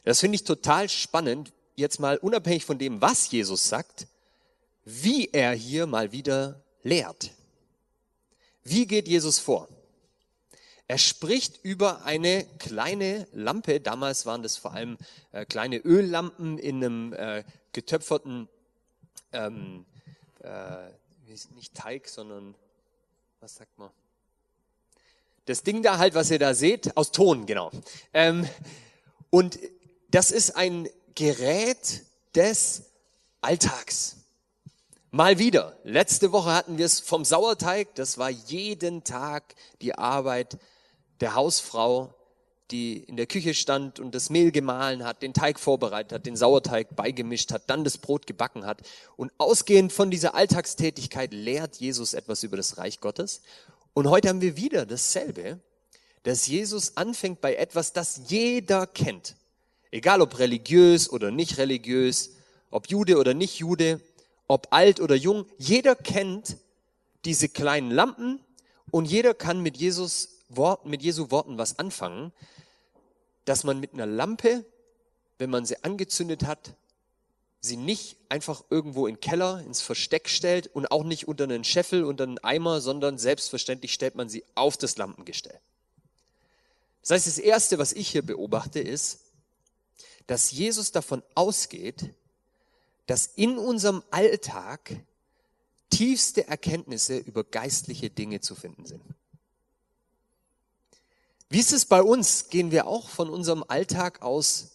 Das 0.03 0.19
finde 0.19 0.35
ich 0.35 0.43
total 0.43 0.89
spannend, 0.89 1.53
jetzt 1.75 1.99
mal 1.99 2.17
unabhängig 2.17 2.65
von 2.65 2.77
dem, 2.77 3.01
was 3.01 3.31
Jesus 3.31 3.67
sagt, 3.67 4.05
wie 4.85 5.29
er 5.31 5.53
hier 5.53 5.87
mal 5.87 6.11
wieder 6.11 6.61
lehrt. 6.83 7.31
Wie 8.63 8.85
geht 8.85 9.07
Jesus 9.07 9.39
vor? 9.39 9.69
Er 10.87 10.97
spricht 10.97 11.63
über 11.63 12.03
eine 12.03 12.45
kleine 12.59 13.27
Lampe. 13.31 13.79
Damals 13.79 14.25
waren 14.25 14.43
das 14.43 14.57
vor 14.57 14.73
allem 14.73 14.97
äh, 15.31 15.45
kleine 15.45 15.77
Öllampen 15.77 16.57
in 16.57 16.83
einem 16.83 17.13
äh, 17.13 17.43
getöpferten, 17.71 18.49
ähm, 19.31 19.85
äh, 20.41 20.89
nicht 21.55 21.73
Teig, 21.73 22.07
sondern 22.07 22.53
was 23.39 23.55
sagt 23.55 23.77
man? 23.79 23.89
Das 25.45 25.63
Ding 25.63 25.83
da 25.83 25.97
halt, 25.97 26.15
was 26.15 26.31
ihr 26.31 26.39
da 26.39 26.53
seht, 26.53 26.95
aus 26.95 27.11
Ton, 27.11 27.45
genau. 27.45 27.71
Ähm, 28.13 28.47
und 29.29 29.59
das 30.11 30.31
ist 30.31 30.55
ein 30.55 30.87
Gerät 31.15 32.03
des 32.35 32.83
Alltags. 33.41 34.17
Mal 35.11 35.39
wieder. 35.39 35.77
Letzte 35.83 36.31
Woche 36.31 36.53
hatten 36.53 36.77
wir 36.77 36.85
es 36.85 36.99
vom 36.99 37.25
Sauerteig. 37.25 37.95
Das 37.95 38.17
war 38.17 38.29
jeden 38.29 39.03
Tag 39.03 39.55
die 39.81 39.95
Arbeit 39.95 40.57
der 41.19 41.35
Hausfrau, 41.35 42.13
die 42.71 42.97
in 42.97 43.17
der 43.17 43.27
Küche 43.27 43.53
stand 43.53 43.99
und 43.99 44.15
das 44.15 44.29
Mehl 44.29 44.51
gemahlen 44.51 45.03
hat, 45.03 45.21
den 45.21 45.33
Teig 45.33 45.59
vorbereitet 45.59 46.11
hat, 46.11 46.25
den 46.25 46.35
Sauerteig 46.35 46.95
beigemischt 46.95 47.51
hat, 47.51 47.69
dann 47.69 47.83
das 47.83 47.97
Brot 47.97 48.25
gebacken 48.25 48.65
hat. 48.65 48.81
Und 49.15 49.31
ausgehend 49.37 49.93
von 49.93 50.09
dieser 50.09 50.33
Alltagstätigkeit 50.33 51.33
lehrt 51.33 51.75
Jesus 51.77 52.13
etwas 52.13 52.43
über 52.43 52.57
das 52.57 52.77
Reich 52.77 52.99
Gottes. 52.99 53.41
Und 53.93 54.09
heute 54.09 54.29
haben 54.29 54.41
wir 54.41 54.57
wieder 54.57 54.85
dasselbe, 54.85 55.59
dass 56.23 56.47
Jesus 56.47 56.97
anfängt 56.97 57.41
bei 57.41 57.55
etwas, 57.55 57.93
das 57.93 58.21
jeder 58.27 58.87
kennt. 58.87 59.35
Egal 59.91 60.21
ob 60.21 60.39
religiös 60.39 61.09
oder 61.09 61.29
nicht 61.29 61.57
religiös, 61.57 62.31
ob 62.71 62.89
Jude 62.89 63.19
oder 63.19 63.35
nicht 63.35 63.59
Jude, 63.59 64.01
ob 64.47 64.67
alt 64.71 64.99
oder 64.99 65.15
jung, 65.15 65.45
jeder 65.57 65.95
kennt 65.95 66.57
diese 67.25 67.49
kleinen 67.49 67.91
Lampen 67.91 68.39
und 68.89 69.05
jeder 69.05 69.33
kann 69.33 69.61
mit 69.61 69.77
Jesus 69.77 70.32
Worten, 70.55 70.89
mit 70.89 71.01
Jesu 71.01 71.31
Worten 71.31 71.57
was 71.57 71.79
anfangen, 71.79 72.31
dass 73.45 73.63
man 73.63 73.79
mit 73.79 73.93
einer 73.93 74.05
Lampe, 74.05 74.65
wenn 75.37 75.49
man 75.49 75.65
sie 75.65 75.83
angezündet 75.83 76.45
hat, 76.45 76.75
sie 77.59 77.77
nicht 77.77 78.17
einfach 78.29 78.63
irgendwo 78.69 79.07
in 79.07 79.15
den 79.15 79.21
Keller, 79.21 79.61
ins 79.65 79.81
Versteck 79.81 80.27
stellt 80.27 80.67
und 80.67 80.91
auch 80.91 81.03
nicht 81.03 81.27
unter 81.27 81.45
einen 81.45 81.63
Scheffel, 81.63 82.03
unter 82.03 82.25
einen 82.25 82.39
Eimer, 82.39 82.81
sondern 82.81 83.17
selbstverständlich 83.17 83.93
stellt 83.93 84.15
man 84.15 84.29
sie 84.29 84.43
auf 84.55 84.75
das 84.77 84.97
Lampengestell. 84.97 85.59
Das 87.01 87.11
heißt, 87.11 87.27
das 87.27 87.37
Erste, 87.37 87.77
was 87.79 87.93
ich 87.93 88.09
hier 88.09 88.21
beobachte, 88.21 88.79
ist, 88.79 89.19
dass 90.27 90.51
Jesus 90.51 90.91
davon 90.91 91.23
ausgeht, 91.35 92.13
dass 93.07 93.27
in 93.27 93.57
unserem 93.57 94.03
Alltag 94.11 94.95
tiefste 95.89 96.47
Erkenntnisse 96.47 97.17
über 97.17 97.43
geistliche 97.43 98.09
Dinge 98.09 98.41
zu 98.41 98.55
finden 98.55 98.85
sind. 98.85 99.03
Wie 101.53 101.59
ist 101.59 101.71
es 101.71 101.85
bei 101.85 102.01
uns? 102.01 102.49
Gehen 102.49 102.71
wir 102.71 102.87
auch 102.87 103.09
von 103.09 103.29
unserem 103.29 103.63
Alltag 103.67 104.23
aus 104.23 104.71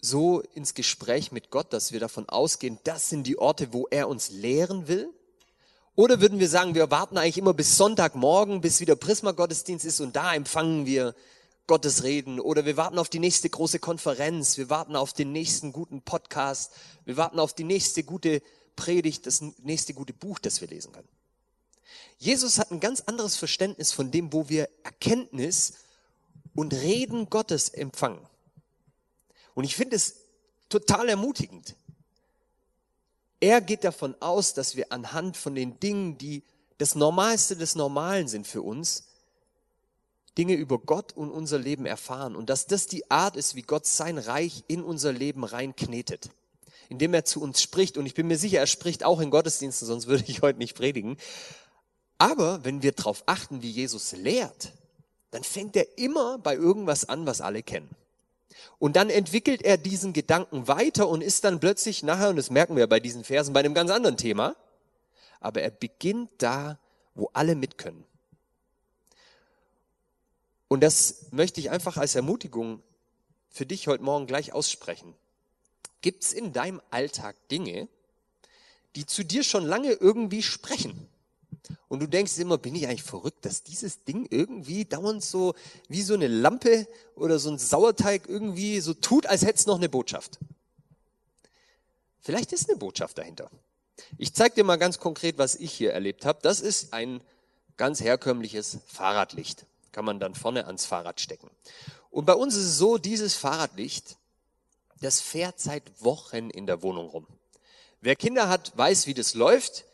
so 0.00 0.40
ins 0.40 0.74
Gespräch 0.74 1.30
mit 1.30 1.50
Gott, 1.50 1.72
dass 1.72 1.92
wir 1.92 2.00
davon 2.00 2.28
ausgehen, 2.28 2.80
das 2.82 3.10
sind 3.10 3.24
die 3.24 3.38
Orte, 3.38 3.72
wo 3.72 3.86
er 3.86 4.08
uns 4.08 4.30
lehren 4.30 4.88
will? 4.88 5.08
Oder 5.94 6.20
würden 6.20 6.40
wir 6.40 6.48
sagen, 6.48 6.74
wir 6.74 6.90
warten 6.90 7.16
eigentlich 7.16 7.38
immer 7.38 7.54
bis 7.54 7.76
Sonntagmorgen, 7.76 8.60
bis 8.60 8.80
wieder 8.80 8.96
Prisma-Gottesdienst 8.96 9.84
ist 9.84 10.00
und 10.00 10.16
da 10.16 10.34
empfangen 10.34 10.84
wir 10.84 11.14
Gottes 11.68 12.02
Reden? 12.02 12.40
Oder 12.40 12.64
wir 12.64 12.76
warten 12.76 12.98
auf 12.98 13.08
die 13.08 13.20
nächste 13.20 13.48
große 13.48 13.78
Konferenz, 13.78 14.58
wir 14.58 14.68
warten 14.68 14.96
auf 14.96 15.12
den 15.12 15.30
nächsten 15.30 15.70
guten 15.70 16.02
Podcast, 16.02 16.72
wir 17.04 17.16
warten 17.16 17.38
auf 17.38 17.52
die 17.52 17.62
nächste 17.62 18.02
gute 18.02 18.42
Predigt, 18.74 19.26
das 19.26 19.42
nächste 19.62 19.94
gute 19.94 20.12
Buch, 20.12 20.40
das 20.40 20.60
wir 20.60 20.66
lesen 20.66 20.90
können. 20.90 21.13
Jesus 22.18 22.58
hat 22.58 22.70
ein 22.70 22.80
ganz 22.80 23.00
anderes 23.02 23.36
Verständnis 23.36 23.92
von 23.92 24.10
dem, 24.10 24.32
wo 24.32 24.48
wir 24.48 24.68
Erkenntnis 24.82 25.74
und 26.54 26.72
Reden 26.72 27.28
Gottes 27.30 27.68
empfangen. 27.68 28.20
Und 29.54 29.64
ich 29.64 29.76
finde 29.76 29.96
es 29.96 30.16
total 30.68 31.08
ermutigend. 31.08 31.76
Er 33.40 33.60
geht 33.60 33.84
davon 33.84 34.14
aus, 34.20 34.54
dass 34.54 34.76
wir 34.76 34.92
anhand 34.92 35.36
von 35.36 35.54
den 35.54 35.78
Dingen, 35.80 36.18
die 36.18 36.42
das 36.78 36.94
Normalste 36.94 37.56
des 37.56 37.74
Normalen 37.74 38.26
sind 38.28 38.46
für 38.46 38.62
uns, 38.62 39.04
Dinge 40.36 40.54
über 40.54 40.78
Gott 40.78 41.12
und 41.12 41.30
unser 41.30 41.58
Leben 41.58 41.86
erfahren 41.86 42.34
und 42.34 42.50
dass 42.50 42.66
das 42.66 42.86
die 42.86 43.10
Art 43.10 43.36
ist, 43.36 43.54
wie 43.54 43.62
Gott 43.62 43.86
sein 43.86 44.18
Reich 44.18 44.64
in 44.66 44.82
unser 44.82 45.12
Leben 45.12 45.44
reinknetet, 45.44 46.30
indem 46.88 47.14
er 47.14 47.24
zu 47.24 47.40
uns 47.40 47.62
spricht. 47.62 47.96
Und 47.96 48.06
ich 48.06 48.14
bin 48.14 48.26
mir 48.26 48.38
sicher, 48.38 48.58
er 48.58 48.66
spricht 48.66 49.04
auch 49.04 49.20
in 49.20 49.30
Gottesdiensten, 49.30 49.86
sonst 49.86 50.06
würde 50.06 50.24
ich 50.26 50.42
heute 50.42 50.58
nicht 50.58 50.74
predigen. 50.74 51.18
Aber 52.24 52.64
wenn 52.64 52.80
wir 52.82 52.92
darauf 52.92 53.22
achten, 53.26 53.60
wie 53.60 53.68
Jesus 53.68 54.12
lehrt, 54.12 54.72
dann 55.30 55.44
fängt 55.44 55.76
er 55.76 55.98
immer 55.98 56.38
bei 56.38 56.54
irgendwas 56.54 57.06
an, 57.06 57.26
was 57.26 57.42
alle 57.42 57.62
kennen. 57.62 57.94
Und 58.78 58.96
dann 58.96 59.10
entwickelt 59.10 59.60
er 59.60 59.76
diesen 59.76 60.14
Gedanken 60.14 60.66
weiter 60.66 61.06
und 61.06 61.20
ist 61.20 61.44
dann 61.44 61.60
plötzlich 61.60 62.02
nachher, 62.02 62.30
und 62.30 62.36
das 62.36 62.48
merken 62.48 62.76
wir 62.76 62.86
bei 62.86 62.98
diesen 62.98 63.24
Versen, 63.24 63.52
bei 63.52 63.60
einem 63.60 63.74
ganz 63.74 63.90
anderen 63.90 64.16
Thema, 64.16 64.56
aber 65.38 65.60
er 65.60 65.68
beginnt 65.68 66.30
da, 66.38 66.78
wo 67.14 67.28
alle 67.34 67.56
mit 67.56 67.76
können. 67.76 68.06
Und 70.68 70.80
das 70.80 71.26
möchte 71.30 71.60
ich 71.60 71.70
einfach 71.70 71.98
als 71.98 72.14
Ermutigung 72.14 72.82
für 73.50 73.66
dich 73.66 73.86
heute 73.86 74.02
Morgen 74.02 74.26
gleich 74.26 74.54
aussprechen. 74.54 75.14
Gibt 76.00 76.24
es 76.24 76.32
in 76.32 76.54
deinem 76.54 76.80
Alltag 76.90 77.36
Dinge, 77.50 77.86
die 78.96 79.04
zu 79.04 79.26
dir 79.26 79.44
schon 79.44 79.66
lange 79.66 79.92
irgendwie 79.92 80.42
sprechen? 80.42 81.10
Und 81.88 82.00
du 82.00 82.06
denkst 82.06 82.36
immer, 82.38 82.58
bin 82.58 82.74
ich 82.74 82.86
eigentlich 82.86 83.02
verrückt, 83.02 83.44
dass 83.44 83.62
dieses 83.62 84.04
Ding 84.04 84.26
irgendwie 84.30 84.84
dauernd 84.84 85.24
so 85.24 85.54
wie 85.88 86.02
so 86.02 86.14
eine 86.14 86.28
Lampe 86.28 86.86
oder 87.14 87.38
so 87.38 87.50
ein 87.50 87.58
Sauerteig 87.58 88.28
irgendwie 88.28 88.80
so 88.80 88.94
tut, 88.94 89.26
als 89.26 89.42
hätte 89.42 89.58
es 89.58 89.66
noch 89.66 89.76
eine 89.76 89.88
Botschaft. 89.88 90.38
Vielleicht 92.20 92.52
ist 92.52 92.68
eine 92.68 92.78
Botschaft 92.78 93.18
dahinter. 93.18 93.50
Ich 94.18 94.34
zeige 94.34 94.56
dir 94.56 94.64
mal 94.64 94.76
ganz 94.76 94.98
konkret, 94.98 95.38
was 95.38 95.54
ich 95.54 95.72
hier 95.72 95.92
erlebt 95.92 96.24
habe. 96.24 96.38
Das 96.42 96.60
ist 96.60 96.92
ein 96.92 97.20
ganz 97.76 98.00
herkömmliches 98.00 98.78
Fahrradlicht. 98.86 99.66
Kann 99.92 100.04
man 100.04 100.20
dann 100.20 100.34
vorne 100.34 100.66
ans 100.66 100.86
Fahrrad 100.86 101.20
stecken. 101.20 101.50
Und 102.10 102.26
bei 102.26 102.34
uns 102.34 102.54
ist 102.54 102.64
es 102.64 102.78
so, 102.78 102.98
dieses 102.98 103.34
Fahrradlicht, 103.34 104.16
das 105.00 105.20
fährt 105.20 105.60
seit 105.60 105.82
Wochen 106.02 106.50
in 106.50 106.66
der 106.66 106.82
Wohnung 106.82 107.08
rum. 107.08 107.26
Wer 108.00 108.16
Kinder 108.16 108.48
hat, 108.48 108.76
weiß, 108.76 109.06
wie 109.06 109.14
das 109.14 109.34
läuft. 109.34 109.84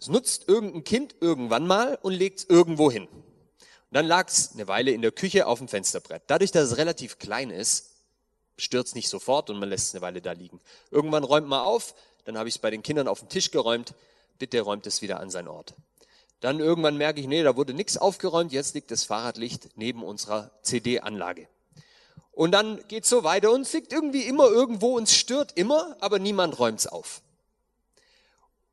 Es 0.00 0.08
nutzt 0.08 0.48
irgendein 0.48 0.82
Kind 0.82 1.14
irgendwann 1.20 1.66
mal 1.66 1.98
und 2.00 2.14
legt 2.14 2.38
es 2.38 2.44
irgendwo 2.48 2.90
hin. 2.90 3.06
Und 3.06 3.20
dann 3.90 4.06
lag 4.06 4.28
es 4.28 4.52
eine 4.54 4.66
Weile 4.66 4.92
in 4.92 5.02
der 5.02 5.12
Küche 5.12 5.46
auf 5.46 5.58
dem 5.58 5.68
Fensterbrett. 5.68 6.22
Dadurch, 6.26 6.50
dass 6.52 6.70
es 6.70 6.78
relativ 6.78 7.18
klein 7.18 7.50
ist, 7.50 7.90
stürzt 8.56 8.94
nicht 8.94 9.10
sofort 9.10 9.50
und 9.50 9.58
man 9.58 9.68
lässt 9.68 9.88
es 9.88 9.94
eine 9.94 10.00
Weile 10.00 10.22
da 10.22 10.32
liegen. 10.32 10.60
Irgendwann 10.90 11.22
räumt 11.22 11.48
man 11.48 11.60
auf, 11.60 11.94
dann 12.24 12.38
habe 12.38 12.48
ich 12.48 12.54
es 12.54 12.58
bei 12.60 12.70
den 12.70 12.82
Kindern 12.82 13.08
auf 13.08 13.20
den 13.20 13.28
Tisch 13.28 13.50
geräumt, 13.50 13.94
bitte 14.38 14.62
räumt 14.62 14.86
es 14.86 15.02
wieder 15.02 15.20
an 15.20 15.28
seinen 15.28 15.48
Ort. 15.48 15.74
Dann 16.40 16.60
irgendwann 16.60 16.96
merke 16.96 17.20
ich, 17.20 17.26
nee, 17.26 17.42
da 17.42 17.56
wurde 17.56 17.74
nichts 17.74 17.98
aufgeräumt, 17.98 18.52
jetzt 18.52 18.74
liegt 18.74 18.90
das 18.90 19.04
Fahrradlicht 19.04 19.76
neben 19.76 20.02
unserer 20.02 20.50
CD-Anlage. 20.62 21.46
Und 22.32 22.52
dann 22.52 22.80
geht's 22.88 23.10
so 23.10 23.22
weiter 23.22 23.50
und 23.50 23.62
es 23.62 23.72
liegt 23.74 23.92
irgendwie 23.92 24.22
immer 24.22 24.46
irgendwo 24.48 24.96
und 24.96 25.02
es 25.02 25.14
stört 25.14 25.52
immer, 25.56 25.96
aber 26.00 26.18
niemand 26.18 26.58
räumt's 26.58 26.86
auf. 26.86 27.20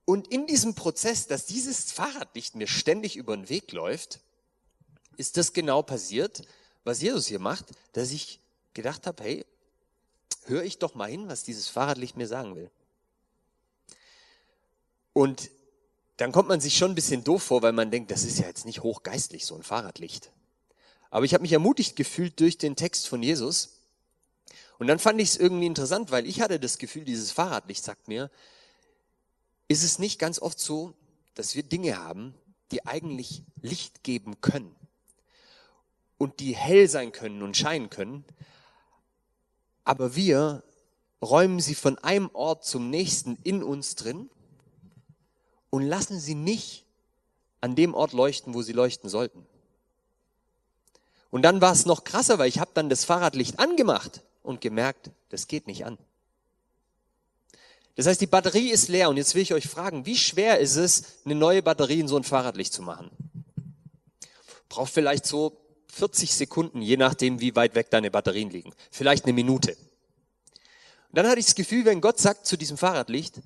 Und 0.09 0.29
in 0.29 0.47
diesem 0.47 0.73
Prozess, 0.73 1.27
dass 1.27 1.47
dieses 1.47 1.91
Fahrradlicht 1.91 2.55
mir 2.55 2.67
ständig 2.67 3.17
über 3.17 3.35
den 3.35 3.49
Weg 3.49 3.73
läuft, 3.73 4.21
ist 5.17 5.35
das 5.35 5.51
genau 5.51 5.81
passiert, 5.81 6.43
was 6.85 7.01
Jesus 7.01 7.27
hier 7.27 7.39
macht, 7.39 7.65
dass 7.91 8.11
ich 8.11 8.39
gedacht 8.73 9.05
habe, 9.05 9.21
hey, 9.21 9.45
höre 10.45 10.63
ich 10.63 10.79
doch 10.79 10.95
mal 10.95 11.09
hin, 11.09 11.27
was 11.27 11.43
dieses 11.43 11.67
Fahrradlicht 11.67 12.15
mir 12.15 12.25
sagen 12.25 12.55
will. 12.55 12.71
Und 15.11 15.51
dann 16.15 16.31
kommt 16.31 16.47
man 16.47 16.61
sich 16.61 16.77
schon 16.77 16.91
ein 16.91 16.95
bisschen 16.95 17.25
doof 17.25 17.43
vor, 17.43 17.61
weil 17.61 17.73
man 17.73 17.91
denkt, 17.91 18.09
das 18.09 18.23
ist 18.23 18.39
ja 18.39 18.47
jetzt 18.47 18.65
nicht 18.65 18.83
hochgeistlich, 18.83 19.45
so 19.45 19.55
ein 19.55 19.63
Fahrradlicht. 19.63 20.31
Aber 21.09 21.25
ich 21.25 21.33
habe 21.33 21.41
mich 21.41 21.51
ermutigt 21.51 21.97
gefühlt 21.97 22.39
durch 22.39 22.57
den 22.57 22.77
Text 22.77 23.09
von 23.09 23.21
Jesus. 23.21 23.81
Und 24.79 24.87
dann 24.87 24.99
fand 24.99 25.19
ich 25.19 25.31
es 25.31 25.37
irgendwie 25.37 25.65
interessant, 25.65 26.11
weil 26.11 26.25
ich 26.25 26.39
hatte 26.39 26.61
das 26.61 26.77
Gefühl, 26.77 27.03
dieses 27.03 27.33
Fahrradlicht 27.33 27.83
sagt 27.83 28.07
mir, 28.07 28.31
ist 29.67 29.83
es 29.83 29.99
nicht 29.99 30.19
ganz 30.19 30.39
oft 30.39 30.59
so, 30.59 30.93
dass 31.35 31.55
wir 31.55 31.63
Dinge 31.63 31.97
haben, 31.97 32.33
die 32.71 32.85
eigentlich 32.85 33.43
Licht 33.61 34.03
geben 34.03 34.41
können 34.41 34.75
und 36.17 36.39
die 36.39 36.55
hell 36.55 36.89
sein 36.89 37.11
können 37.11 37.41
und 37.41 37.55
scheinen 37.55 37.89
können, 37.89 38.25
aber 39.83 40.15
wir 40.15 40.63
räumen 41.21 41.59
sie 41.59 41.75
von 41.75 41.97
einem 41.99 42.29
Ort 42.33 42.65
zum 42.65 42.89
nächsten 42.89 43.37
in 43.43 43.63
uns 43.63 43.95
drin 43.95 44.29
und 45.69 45.83
lassen 45.83 46.19
sie 46.19 46.35
nicht 46.35 46.85
an 47.61 47.75
dem 47.75 47.93
Ort 47.93 48.13
leuchten, 48.13 48.53
wo 48.53 48.61
sie 48.61 48.73
leuchten 48.73 49.09
sollten. 49.09 49.45
Und 51.29 51.41
dann 51.41 51.61
war 51.61 51.73
es 51.73 51.85
noch 51.85 52.03
krasser, 52.03 52.39
weil 52.39 52.49
ich 52.49 52.59
habe 52.59 52.71
dann 52.73 52.89
das 52.89 53.05
Fahrradlicht 53.05 53.59
angemacht 53.59 54.23
und 54.43 54.61
gemerkt, 54.61 55.11
das 55.29 55.47
geht 55.47 55.67
nicht 55.67 55.85
an. 55.85 55.97
Das 57.97 58.05
heißt, 58.05 58.21
die 58.21 58.27
Batterie 58.27 58.69
ist 58.69 58.89
leer 58.89 59.09
und 59.09 59.17
jetzt 59.17 59.33
will 59.33 59.41
ich 59.41 59.55
euch 59.55 59.67
fragen, 59.67 60.05
wie 60.05 60.15
schwer 60.15 60.59
ist 60.59 60.75
es, 60.75 61.03
eine 61.25 61.33
neue 61.33 61.63
Batterie 61.63 61.99
in 61.99 62.07
so 62.07 62.15
ein 62.15 62.23
Fahrradlicht 62.23 62.71
zu 62.71 62.83
machen? 62.83 63.09
Braucht 64.69 64.93
vielleicht 64.93 65.25
so 65.25 65.57
40 65.93 66.35
Sekunden, 66.35 66.83
je 66.83 66.95
nachdem, 66.95 67.41
wie 67.41 67.55
weit 67.55 67.73
weg 67.73 67.89
deine 67.89 68.11
Batterien 68.11 68.51
liegen. 68.51 68.71
Vielleicht 68.91 69.25
eine 69.25 69.33
Minute. 69.33 69.71
Und 69.71 71.13
dann 71.13 71.27
hatte 71.27 71.39
ich 71.39 71.47
das 71.47 71.55
Gefühl, 71.55 71.85
wenn 71.85 71.99
Gott 71.99 72.19
sagt 72.19 72.45
zu 72.45 72.55
diesem 72.55 72.77
Fahrradlicht, 72.77 73.41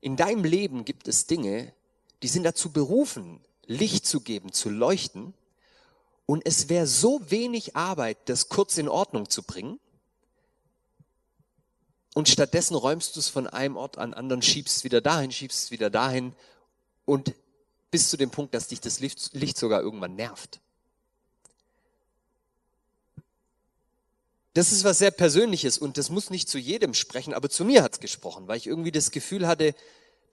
in 0.00 0.16
deinem 0.16 0.42
Leben 0.42 0.84
gibt 0.84 1.06
es 1.06 1.26
Dinge, 1.26 1.72
die 2.24 2.28
sind 2.28 2.42
dazu 2.42 2.72
berufen, 2.72 3.40
Licht 3.66 4.04
zu 4.04 4.20
geben, 4.20 4.52
zu 4.52 4.68
leuchten. 4.68 5.32
Und 6.26 6.44
es 6.44 6.68
wäre 6.68 6.88
so 6.88 7.20
wenig 7.30 7.76
Arbeit, 7.76 8.18
das 8.24 8.48
kurz 8.48 8.78
in 8.78 8.88
Ordnung 8.88 9.30
zu 9.30 9.44
bringen, 9.44 9.78
und 12.14 12.28
stattdessen 12.28 12.74
räumst 12.74 13.16
du 13.16 13.20
es 13.20 13.28
von 13.28 13.46
einem 13.46 13.76
Ort 13.76 13.98
an 13.98 14.14
anderen, 14.14 14.42
schiebst 14.42 14.84
wieder 14.84 15.00
dahin, 15.00 15.32
schiebst 15.32 15.70
wieder 15.70 15.90
dahin 15.90 16.34
und 17.04 17.34
bis 17.90 18.08
zu 18.08 18.16
dem 18.16 18.30
Punkt, 18.30 18.54
dass 18.54 18.68
dich 18.68 18.80
das 18.80 19.00
Licht 19.00 19.58
sogar 19.58 19.80
irgendwann 19.80 20.14
nervt. 20.14 20.60
Das 24.54 24.70
ist 24.70 24.84
was 24.84 24.98
sehr 24.98 25.10
Persönliches 25.10 25.78
und 25.78 25.96
das 25.96 26.10
muss 26.10 26.28
nicht 26.28 26.48
zu 26.48 26.58
jedem 26.58 26.92
sprechen, 26.92 27.32
aber 27.32 27.48
zu 27.48 27.64
mir 27.64 27.82
hat 27.82 27.94
es 27.94 28.00
gesprochen, 28.00 28.48
weil 28.48 28.58
ich 28.58 28.66
irgendwie 28.66 28.92
das 28.92 29.10
Gefühl 29.10 29.46
hatte, 29.46 29.74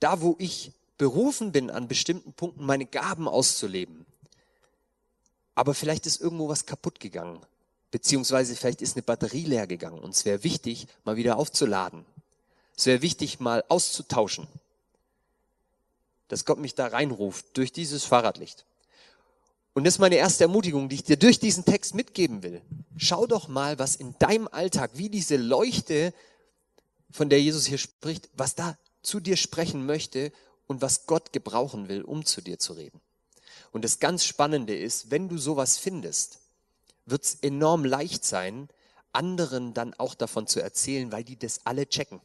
da 0.02 0.22
wo 0.22 0.36
ich 0.40 0.74
berufen 0.98 1.54
bin, 1.54 1.70
an 1.70 1.88
bestimmten 1.88 2.34
Punkten 2.34 2.66
meine 2.66 2.86
Gaben 2.86 3.30
auszuleben, 3.30 4.06
aber 5.56 5.74
vielleicht 5.74 6.06
ist 6.06 6.20
irgendwo 6.20 6.50
was 6.50 6.66
kaputt 6.66 7.00
gegangen 7.00 7.40
Beziehungsweise 7.92 8.56
vielleicht 8.56 8.82
ist 8.82 8.96
eine 8.96 9.04
Batterie 9.04 9.46
leer 9.46 9.68
gegangen 9.68 10.00
und 10.00 10.12
es 10.12 10.26
wäre 10.26 10.44
wichtig, 10.44 10.88
mal 11.04 11.16
wieder 11.16 11.38
aufzuladen. 11.38 12.06
Es 12.78 12.86
wäre 12.86 13.02
wichtig, 13.02 13.40
mal 13.40 13.64
auszutauschen. 13.68 14.48
Dass 16.28 16.46
Gott 16.46 16.60
mich 16.60 16.76
da 16.76 16.88
reinruft 16.88 17.58
durch 17.58 17.72
dieses 17.72 18.06
Fahrradlicht. 18.06 18.66
Und 19.74 19.84
das 19.86 19.96
ist 19.96 20.00
meine 20.00 20.16
erste 20.16 20.44
Ermutigung, 20.44 20.90
die 20.90 20.96
ich 20.96 21.04
dir 21.04 21.18
durch 21.18 21.40
diesen 21.40 21.66
Text 21.66 21.96
mitgeben 21.96 22.44
will. 22.44 22.62
Schau 22.98 23.26
doch 23.26 23.48
mal, 23.48 23.80
was 23.80 23.96
in 23.96 24.16
deinem 24.20 24.48
Alltag, 24.48 24.92
wie 24.94 25.10
diese 25.10 25.38
Leuchte, 25.38 26.14
von 27.12 27.30
der 27.30 27.42
Jesus 27.42 27.66
hier 27.66 27.78
spricht, 27.78 28.30
was 28.34 28.56
da 28.56 28.78
zu 29.02 29.20
dir 29.20 29.38
sprechen 29.38 29.86
möchte 29.86 30.32
und 30.68 30.82
was 30.82 31.06
Gott 31.06 31.34
gebrauchen 31.34 31.90
will, 31.90 32.04
um 32.04 32.26
zu 32.26 32.42
dir 32.42 32.60
zu 32.60 32.74
reden. 32.74 33.02
Und 33.72 33.84
das 33.84 34.00
ganz 34.00 34.24
Spannende 34.26 34.78
ist, 34.78 35.12
wenn 35.12 35.30
du 35.30 35.38
sowas 35.38 35.78
findest, 35.78 36.40
wird 37.10 37.24
es 37.24 37.36
enorm 37.36 37.86
leicht 37.86 38.24
sein, 38.24 38.70
anderen 39.12 39.74
dann 39.74 39.94
auch 39.96 40.14
davon 40.16 40.48
zu 40.48 40.62
erzählen, 40.62 41.12
weil 41.12 41.24
die 41.24 41.38
das 41.38 41.66
alle 41.66 41.88
checken. 41.88 42.22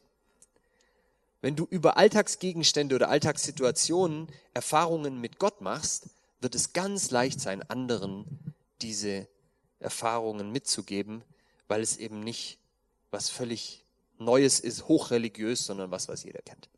Wenn 1.41 1.55
du 1.55 1.65
über 1.69 1.97
Alltagsgegenstände 1.97 2.95
oder 2.95 3.09
Alltagssituationen 3.09 4.27
Erfahrungen 4.53 5.21
mit 5.21 5.37
Gott 5.39 5.61
machst, 5.61 6.07
wird 6.41 6.55
es 6.55 6.73
ganz 6.73 7.11
leicht 7.11 7.39
sein, 7.39 7.61
anderen 7.69 8.25
diese 8.81 9.27
Erfahrungen 9.79 10.51
mitzugeben, 10.51 11.23
weil 11.67 11.81
es 11.81 11.97
eben 11.97 12.21
nicht 12.21 12.57
was 13.11 13.29
völlig 13.29 13.83
Neues 14.17 14.59
ist, 14.59 14.87
hochreligiös, 14.87 15.65
sondern 15.65 15.91
was, 15.91 16.07
was 16.07 16.23
jeder 16.23 16.41
kennt. 16.41 16.69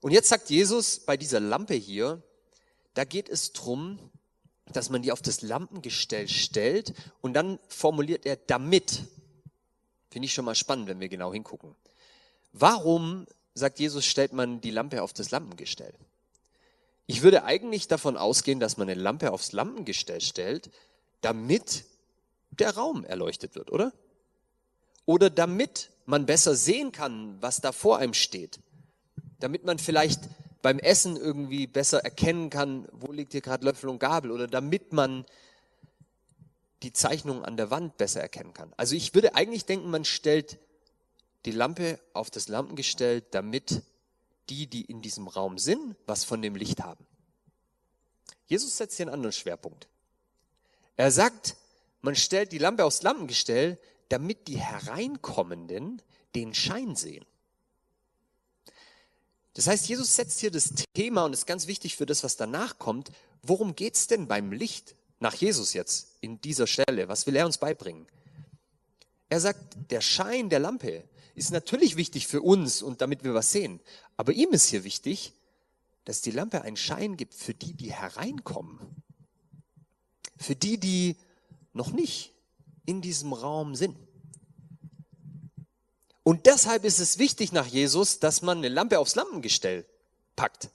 Und 0.00 0.12
jetzt 0.12 0.28
sagt 0.28 0.50
Jesus 0.50 1.00
bei 1.00 1.16
dieser 1.16 1.40
Lampe 1.40 1.74
hier, 1.74 2.22
da 2.94 3.04
geht 3.04 3.28
es 3.28 3.52
drum, 3.52 3.98
dass 4.72 4.90
man 4.90 5.02
die 5.02 5.12
auf 5.12 5.22
das 5.22 5.42
Lampengestell 5.42 6.28
stellt 6.28 6.94
und 7.20 7.34
dann 7.34 7.58
formuliert 7.68 8.26
er 8.26 8.36
damit. 8.36 9.02
Finde 10.10 10.26
ich 10.26 10.34
schon 10.34 10.44
mal 10.44 10.54
spannend, 10.54 10.88
wenn 10.88 11.00
wir 11.00 11.08
genau 11.08 11.32
hingucken. 11.32 11.74
Warum, 12.52 13.26
sagt 13.54 13.78
Jesus, 13.78 14.04
stellt 14.04 14.32
man 14.32 14.60
die 14.60 14.70
Lampe 14.70 15.02
auf 15.02 15.12
das 15.12 15.30
Lampengestell? 15.30 15.94
Ich 17.06 17.22
würde 17.22 17.44
eigentlich 17.44 17.86
davon 17.86 18.16
ausgehen, 18.16 18.58
dass 18.58 18.76
man 18.76 18.88
eine 18.88 19.00
Lampe 19.00 19.30
aufs 19.30 19.52
Lampengestell 19.52 20.20
stellt, 20.20 20.70
damit 21.20 21.84
der 22.50 22.74
Raum 22.74 23.04
erleuchtet 23.04 23.54
wird, 23.54 23.70
oder? 23.70 23.92
Oder 25.04 25.30
damit 25.30 25.90
man 26.04 26.26
besser 26.26 26.56
sehen 26.56 26.90
kann, 26.90 27.40
was 27.40 27.60
da 27.60 27.70
vor 27.70 27.98
einem 27.98 28.14
steht. 28.14 28.58
Damit 29.38 29.64
man 29.64 29.78
vielleicht 29.78 30.20
beim 30.62 30.78
Essen 30.78 31.16
irgendwie 31.16 31.66
besser 31.66 32.04
erkennen 32.04 32.50
kann, 32.50 32.88
wo 32.92 33.12
liegt 33.12 33.32
hier 33.32 33.40
gerade 33.40 33.64
Löffel 33.64 33.88
und 33.88 33.98
Gabel 33.98 34.30
oder 34.30 34.46
damit 34.46 34.92
man 34.92 35.24
die 36.82 36.92
Zeichnung 36.92 37.44
an 37.44 37.56
der 37.56 37.70
Wand 37.70 37.96
besser 37.96 38.20
erkennen 38.20 38.52
kann. 38.52 38.72
Also 38.76 38.94
ich 38.94 39.14
würde 39.14 39.34
eigentlich 39.34 39.64
denken, 39.64 39.90
man 39.90 40.04
stellt 40.04 40.58
die 41.44 41.52
Lampe 41.52 41.98
auf 42.12 42.30
das 42.30 42.48
Lampengestell, 42.48 43.22
damit 43.30 43.82
die, 44.48 44.66
die 44.66 44.82
in 44.82 45.02
diesem 45.02 45.28
Raum 45.28 45.58
sind, 45.58 45.96
was 46.06 46.24
von 46.24 46.42
dem 46.42 46.54
Licht 46.54 46.82
haben. 46.82 47.06
Jesus 48.46 48.76
setzt 48.76 48.96
hier 48.96 49.06
einen 49.06 49.14
anderen 49.14 49.32
Schwerpunkt. 49.32 49.88
Er 50.96 51.10
sagt, 51.10 51.56
man 52.00 52.14
stellt 52.14 52.52
die 52.52 52.58
Lampe 52.58 52.84
aufs 52.84 53.02
Lampengestell, 53.02 53.78
damit 54.08 54.48
die 54.48 54.58
Hereinkommenden 54.58 56.02
den 56.34 56.54
Schein 56.54 56.94
sehen. 56.94 57.24
Das 59.56 59.68
heißt, 59.68 59.88
Jesus 59.88 60.14
setzt 60.14 60.40
hier 60.40 60.50
das 60.50 60.74
Thema 60.92 61.24
und 61.24 61.32
ist 61.32 61.46
ganz 61.46 61.66
wichtig 61.66 61.96
für 61.96 62.04
das, 62.04 62.22
was 62.22 62.36
danach 62.36 62.78
kommt. 62.78 63.10
Worum 63.42 63.74
geht's 63.74 64.06
denn 64.06 64.28
beim 64.28 64.52
Licht 64.52 64.94
nach 65.18 65.32
Jesus 65.32 65.72
jetzt 65.72 66.18
in 66.20 66.38
dieser 66.42 66.66
Stelle? 66.66 67.08
Was 67.08 67.26
will 67.26 67.36
er 67.36 67.46
uns 67.46 67.56
beibringen? 67.56 68.06
Er 69.30 69.40
sagt, 69.40 69.90
der 69.90 70.02
Schein 70.02 70.50
der 70.50 70.58
Lampe 70.58 71.04
ist 71.34 71.52
natürlich 71.52 71.96
wichtig 71.96 72.26
für 72.26 72.42
uns 72.42 72.82
und 72.82 73.00
damit 73.00 73.24
wir 73.24 73.32
was 73.32 73.50
sehen. 73.50 73.80
Aber 74.18 74.34
ihm 74.34 74.50
ist 74.50 74.66
hier 74.66 74.84
wichtig, 74.84 75.32
dass 76.04 76.20
die 76.20 76.32
Lampe 76.32 76.60
einen 76.60 76.76
Schein 76.76 77.16
gibt 77.16 77.32
für 77.32 77.54
die, 77.54 77.72
die 77.72 77.94
hereinkommen. 77.94 78.78
Für 80.36 80.54
die, 80.54 80.78
die 80.78 81.16
noch 81.72 81.92
nicht 81.92 82.34
in 82.84 83.00
diesem 83.00 83.32
Raum 83.32 83.74
sind. 83.74 83.96
Und 86.26 86.46
deshalb 86.46 86.84
ist 86.84 86.98
es 86.98 87.18
wichtig 87.18 87.52
nach 87.52 87.68
Jesus, 87.68 88.18
dass 88.18 88.42
man 88.42 88.58
eine 88.58 88.68
Lampe 88.68 88.98
aufs 88.98 89.14
Lampengestell 89.14 89.86
packt, 90.34 90.70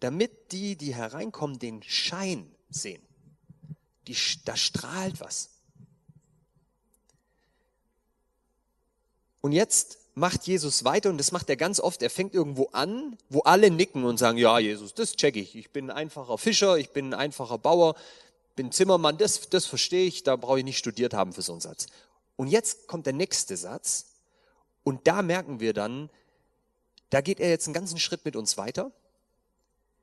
damit 0.00 0.52
die, 0.52 0.74
die 0.74 0.94
hereinkommen, 0.94 1.58
den 1.58 1.82
Schein 1.82 2.50
sehen. 2.70 3.02
Die, 4.08 4.16
da 4.46 4.56
strahlt 4.56 5.20
was. 5.20 5.50
Und 9.42 9.52
jetzt 9.52 9.98
macht 10.14 10.46
Jesus 10.46 10.82
weiter 10.82 11.10
und 11.10 11.18
das 11.18 11.30
macht 11.30 11.50
er 11.50 11.56
ganz 11.56 11.78
oft. 11.78 12.00
Er 12.00 12.08
fängt 12.08 12.32
irgendwo 12.32 12.70
an, 12.72 13.18
wo 13.28 13.40
alle 13.40 13.70
nicken 13.70 14.04
und 14.04 14.16
sagen, 14.16 14.38
ja, 14.38 14.58
Jesus, 14.58 14.94
das 14.94 15.14
check 15.14 15.36
ich. 15.36 15.56
Ich 15.56 15.72
bin 15.72 15.90
ein 15.90 15.96
einfacher 15.96 16.38
Fischer, 16.38 16.78
ich 16.78 16.88
bin 16.88 17.12
ein 17.12 17.20
einfacher 17.20 17.58
Bauer, 17.58 17.96
bin 18.56 18.72
Zimmermann, 18.72 19.18
das, 19.18 19.50
das 19.50 19.66
verstehe 19.66 20.06
ich, 20.06 20.22
da 20.22 20.36
brauche 20.36 20.60
ich 20.60 20.64
nicht 20.64 20.78
studiert 20.78 21.12
haben 21.12 21.34
für 21.34 21.42
so 21.42 21.52
einen 21.52 21.60
Satz. 21.60 21.84
Und 22.36 22.46
jetzt 22.46 22.86
kommt 22.86 23.04
der 23.04 23.12
nächste 23.12 23.58
Satz 23.58 24.06
und 24.82 25.06
da 25.06 25.22
merken 25.22 25.60
wir 25.60 25.72
dann, 25.72 26.10
da 27.10 27.20
geht 27.20 27.40
er 27.40 27.50
jetzt 27.50 27.66
einen 27.66 27.74
ganzen 27.74 27.98
Schritt 27.98 28.24
mit 28.24 28.36
uns 28.36 28.56
weiter. 28.56 28.92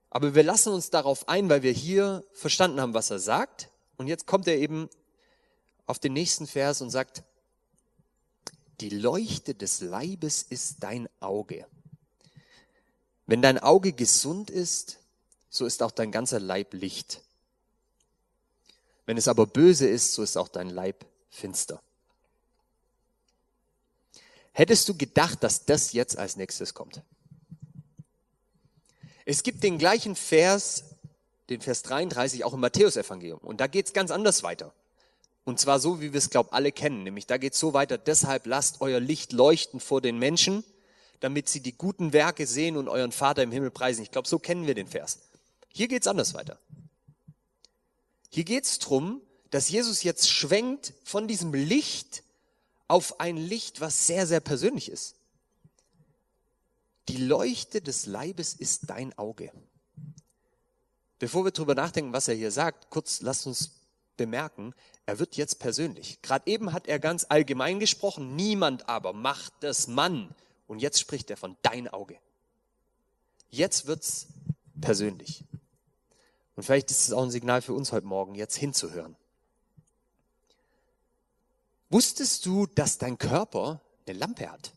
Aber 0.10 0.36
wir 0.36 0.44
lassen 0.44 0.74
uns 0.74 0.90
darauf 0.90 1.28
ein, 1.28 1.50
weil 1.50 1.64
wir 1.64 1.72
hier 1.72 2.24
verstanden 2.34 2.80
haben, 2.80 2.94
was 2.94 3.10
er 3.10 3.20
sagt. 3.20 3.70
Und 3.98 4.08
jetzt 4.08 4.26
kommt 4.26 4.48
er 4.48 4.58
eben 4.58 4.90
auf 5.86 6.00
den 6.00 6.14
nächsten 6.14 6.48
Vers 6.48 6.82
und 6.82 6.90
sagt, 6.90 7.24
die 8.82 8.90
Leuchte 8.90 9.56
des 9.56 9.82
Leibes 9.82 10.44
ist 10.44 10.84
dein 10.84 11.10
Auge. 11.20 11.66
Wenn 13.26 13.42
dein 13.42 13.58
Auge 13.58 13.94
gesund 13.94 14.50
ist, 14.50 15.00
so 15.50 15.66
ist 15.66 15.82
auch 15.82 15.92
dein 15.92 16.12
ganzer 16.12 16.40
Leib 16.40 16.74
Licht. 16.74 17.22
Wenn 19.06 19.18
es 19.18 19.28
aber 19.28 19.48
böse 19.48 19.88
ist, 19.88 20.14
so 20.14 20.22
ist 20.22 20.38
auch 20.38 20.50
dein 20.50 20.70
Leib 20.70 21.06
finster. 21.30 21.82
Hättest 24.58 24.90
du 24.90 24.96
gedacht, 24.96 25.44
dass 25.44 25.66
das 25.66 25.94
jetzt 25.94 26.18
als 26.18 26.36
nächstes 26.36 26.74
kommt? 26.74 27.04
Es 29.24 29.44
gibt 29.44 29.62
den 29.62 29.78
gleichen 29.78 30.16
Vers, 30.16 30.84
den 31.52 31.62
Vers 31.62 31.84
33, 31.84 32.44
auch 32.44 32.56
im 32.56 32.62
Matthäusevangelium. 32.62 33.38
Und 33.38 33.62
da 33.62 33.68
geht 33.68 33.86
es 33.86 33.94
ganz 33.94 34.10
anders 34.10 34.42
weiter. 34.42 34.74
Und 35.44 35.60
zwar 35.60 35.80
so, 35.80 36.02
wie 36.02 36.12
wir 36.12 36.18
es, 36.18 36.32
glaube 36.32 36.54
alle 36.54 36.72
kennen. 36.72 37.04
Nämlich 37.04 37.28
da 37.28 37.38
geht 37.38 37.54
es 37.54 37.60
so 37.60 37.74
weiter, 37.76 38.00
deshalb 38.00 38.48
lasst 38.48 38.82
euer 38.82 39.00
Licht 39.00 39.32
leuchten 39.32 39.80
vor 39.80 40.02
den 40.02 40.18
Menschen, 40.18 40.64
damit 41.20 41.50
sie 41.50 41.60
die 41.60 41.78
guten 41.78 42.12
Werke 42.12 42.48
sehen 42.48 42.78
und 42.78 42.90
euren 42.90 43.12
Vater 43.12 43.44
im 43.44 43.52
Himmel 43.52 43.70
preisen. 43.70 44.02
Ich 44.02 44.10
glaube, 44.10 44.28
so 44.28 44.40
kennen 44.40 44.66
wir 44.66 44.74
den 44.74 44.88
Vers. 44.88 45.20
Hier 45.72 45.88
geht 45.88 46.02
es 46.02 46.08
anders 46.08 46.34
weiter. 46.34 46.58
Hier 48.32 48.44
geht 48.44 48.64
es 48.64 48.80
darum, 48.80 49.22
dass 49.52 49.70
Jesus 49.70 50.02
jetzt 50.02 50.28
schwenkt 50.28 50.96
von 51.04 51.28
diesem 51.28 51.54
Licht 51.54 52.24
auf 52.88 53.20
ein 53.20 53.38
Licht, 53.38 53.82
was 53.82 54.08
sehr, 54.08 54.28
sehr 54.28 54.40
persönlich 54.40 54.90
ist. 54.90 55.16
Die 57.10 57.18
Leuchte 57.18 57.82
des 57.82 58.06
Leibes 58.06 58.54
ist 58.54 58.90
dein 58.90 59.18
Auge. 59.18 59.52
Bevor 61.20 61.46
wir 61.46 61.52
darüber 61.52 61.76
nachdenken, 61.76 62.14
was 62.14 62.28
er 62.28 62.36
hier 62.36 62.52
sagt, 62.52 62.90
kurz 62.90 63.22
lasst 63.22 63.48
uns 63.48 63.72
bemerken, 64.18 64.74
er 65.06 65.20
wird 65.20 65.36
jetzt 65.36 65.60
persönlich. 65.60 66.22
Gerade 66.22 66.48
eben 66.48 66.74
hat 66.74 66.88
er 66.88 67.00
ganz 67.00 67.26
allgemein 67.30 67.80
gesprochen, 67.80 68.36
niemand 68.36 68.90
aber 68.90 69.14
macht 69.14 69.54
das 69.62 69.88
Mann. 69.88 70.36
Und 70.68 70.80
jetzt 70.80 71.00
spricht 71.00 71.30
er 71.30 71.38
von 71.38 71.56
dein 71.62 71.88
Auge. 71.88 72.20
Jetzt 73.50 73.88
wird's 73.88 74.28
persönlich. 74.82 75.46
Und 76.56 76.64
vielleicht 76.64 76.92
ist 76.92 77.08
es 77.08 77.14
auch 77.14 77.24
ein 77.24 77.32
Signal 77.32 77.62
für 77.62 77.74
uns 77.74 77.92
heute 77.92 78.06
Morgen, 78.06 78.36
jetzt 78.36 78.56
hinzuhören. 78.56 79.16
Wusstest 81.90 82.46
du, 82.46 82.66
dass 82.68 82.98
dein 82.98 83.18
Körper 83.18 83.82
eine 84.06 84.18
Lampe 84.18 84.50
hat? 84.52 84.74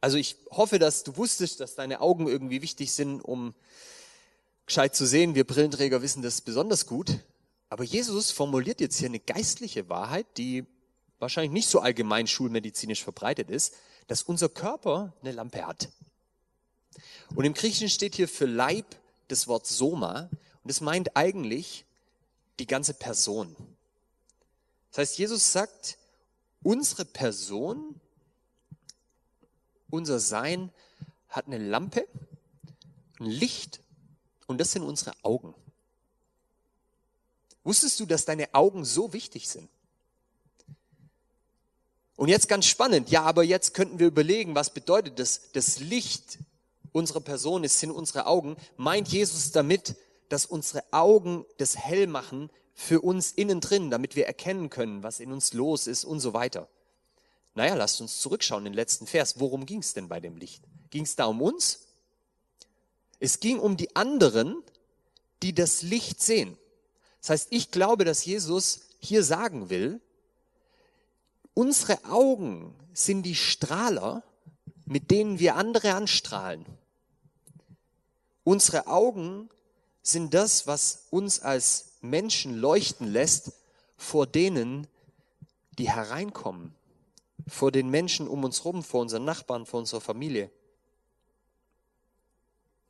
Also 0.00 0.16
ich 0.18 0.36
hoffe, 0.50 0.78
dass 0.78 1.02
du 1.02 1.16
wusstest, 1.16 1.60
dass 1.60 1.74
deine 1.74 2.00
Augen 2.00 2.26
irgendwie 2.26 2.62
wichtig 2.62 2.92
sind, 2.92 3.22
um 3.22 3.54
gescheit 4.66 4.94
zu 4.94 5.06
sehen. 5.06 5.34
Wir 5.34 5.44
Brillenträger 5.44 6.02
wissen 6.02 6.22
das 6.22 6.40
besonders 6.40 6.86
gut. 6.86 7.20
Aber 7.70 7.84
Jesus 7.84 8.30
formuliert 8.30 8.80
jetzt 8.80 8.98
hier 8.98 9.08
eine 9.08 9.20
geistliche 9.20 9.88
Wahrheit, 9.88 10.26
die 10.36 10.64
wahrscheinlich 11.18 11.52
nicht 11.52 11.68
so 11.68 11.80
allgemein 11.80 12.26
schulmedizinisch 12.26 13.02
verbreitet 13.02 13.50
ist, 13.50 13.74
dass 14.06 14.22
unser 14.22 14.48
Körper 14.48 15.14
eine 15.22 15.32
Lampe 15.32 15.66
hat. 15.66 15.88
Und 17.34 17.44
im 17.44 17.54
Griechischen 17.54 17.88
steht 17.88 18.14
hier 18.14 18.28
für 18.28 18.46
Leib 18.46 18.86
das 19.28 19.48
Wort 19.48 19.66
Soma 19.66 20.28
und 20.62 20.70
es 20.70 20.80
meint 20.80 21.16
eigentlich 21.16 21.84
die 22.58 22.66
ganze 22.66 22.94
Person. 22.94 23.56
Das 24.94 25.08
heißt, 25.08 25.18
Jesus 25.18 25.50
sagt, 25.50 25.98
unsere 26.62 27.04
Person, 27.04 28.00
unser 29.90 30.20
Sein 30.20 30.70
hat 31.28 31.46
eine 31.46 31.58
Lampe, 31.58 32.06
ein 33.18 33.26
Licht 33.26 33.80
und 34.46 34.58
das 34.58 34.70
sind 34.70 34.84
unsere 34.84 35.12
Augen. 35.24 35.52
Wusstest 37.64 37.98
du, 37.98 38.06
dass 38.06 38.24
deine 38.24 38.54
Augen 38.54 38.84
so 38.84 39.12
wichtig 39.12 39.48
sind? 39.48 39.68
Und 42.14 42.28
jetzt 42.28 42.48
ganz 42.48 42.66
spannend, 42.66 43.10
ja, 43.10 43.22
aber 43.24 43.42
jetzt 43.42 43.74
könnten 43.74 43.98
wir 43.98 44.06
überlegen, 44.06 44.54
was 44.54 44.72
bedeutet 44.72 45.18
das? 45.18 45.50
Das 45.54 45.80
Licht 45.80 46.38
unserer 46.92 47.20
Person 47.20 47.64
ist, 47.64 47.80
sind 47.80 47.90
unsere 47.90 48.26
Augen. 48.26 48.56
Meint 48.76 49.08
Jesus 49.08 49.50
damit, 49.50 49.96
dass 50.28 50.46
unsere 50.46 50.84
Augen 50.92 51.44
das 51.56 51.76
hell 51.76 52.06
machen 52.06 52.48
für 52.74 53.00
uns 53.00 53.30
innen 53.30 53.60
drin, 53.60 53.90
damit 53.90 54.16
wir 54.16 54.26
erkennen 54.26 54.68
können, 54.68 55.02
was 55.02 55.20
in 55.20 55.32
uns 55.32 55.52
los 55.52 55.86
ist 55.86 56.04
und 56.04 56.20
so 56.20 56.34
weiter. 56.34 56.68
Naja, 57.54 57.74
lasst 57.74 58.00
uns 58.00 58.20
zurückschauen, 58.20 58.64
den 58.64 58.74
letzten 58.74 59.06
Vers. 59.06 59.38
Worum 59.38 59.64
ging 59.64 59.78
es 59.78 59.94
denn 59.94 60.08
bei 60.08 60.18
dem 60.20 60.36
Licht? 60.36 60.64
Ging 60.90 61.04
es 61.04 61.14
da 61.14 61.26
um 61.26 61.40
uns? 61.40 61.80
Es 63.20 63.38
ging 63.38 63.60
um 63.60 63.76
die 63.76 63.94
anderen, 63.94 64.62
die 65.42 65.54
das 65.54 65.82
Licht 65.82 66.20
sehen. 66.20 66.58
Das 67.20 67.30
heißt, 67.30 67.48
ich 67.50 67.70
glaube, 67.70 68.04
dass 68.04 68.24
Jesus 68.24 68.80
hier 68.98 69.22
sagen 69.22 69.70
will, 69.70 70.00
unsere 71.54 72.04
Augen 72.04 72.74
sind 72.92 73.22
die 73.22 73.36
Strahler, 73.36 74.24
mit 74.84 75.10
denen 75.10 75.38
wir 75.38 75.54
andere 75.56 75.94
anstrahlen. 75.94 76.66
Unsere 78.42 78.88
Augen 78.88 79.48
sind 80.02 80.34
das, 80.34 80.66
was 80.66 81.06
uns 81.10 81.40
als 81.40 81.93
Menschen 82.04 82.54
leuchten 82.54 83.06
lässt 83.06 83.52
vor 83.96 84.26
denen, 84.26 84.86
die 85.78 85.90
hereinkommen, 85.90 86.74
vor 87.48 87.72
den 87.72 87.88
Menschen 87.88 88.28
um 88.28 88.44
uns 88.44 88.60
herum, 88.60 88.84
vor 88.84 89.00
unseren 89.00 89.24
Nachbarn, 89.24 89.66
vor 89.66 89.80
unserer 89.80 90.00
Familie. 90.00 90.50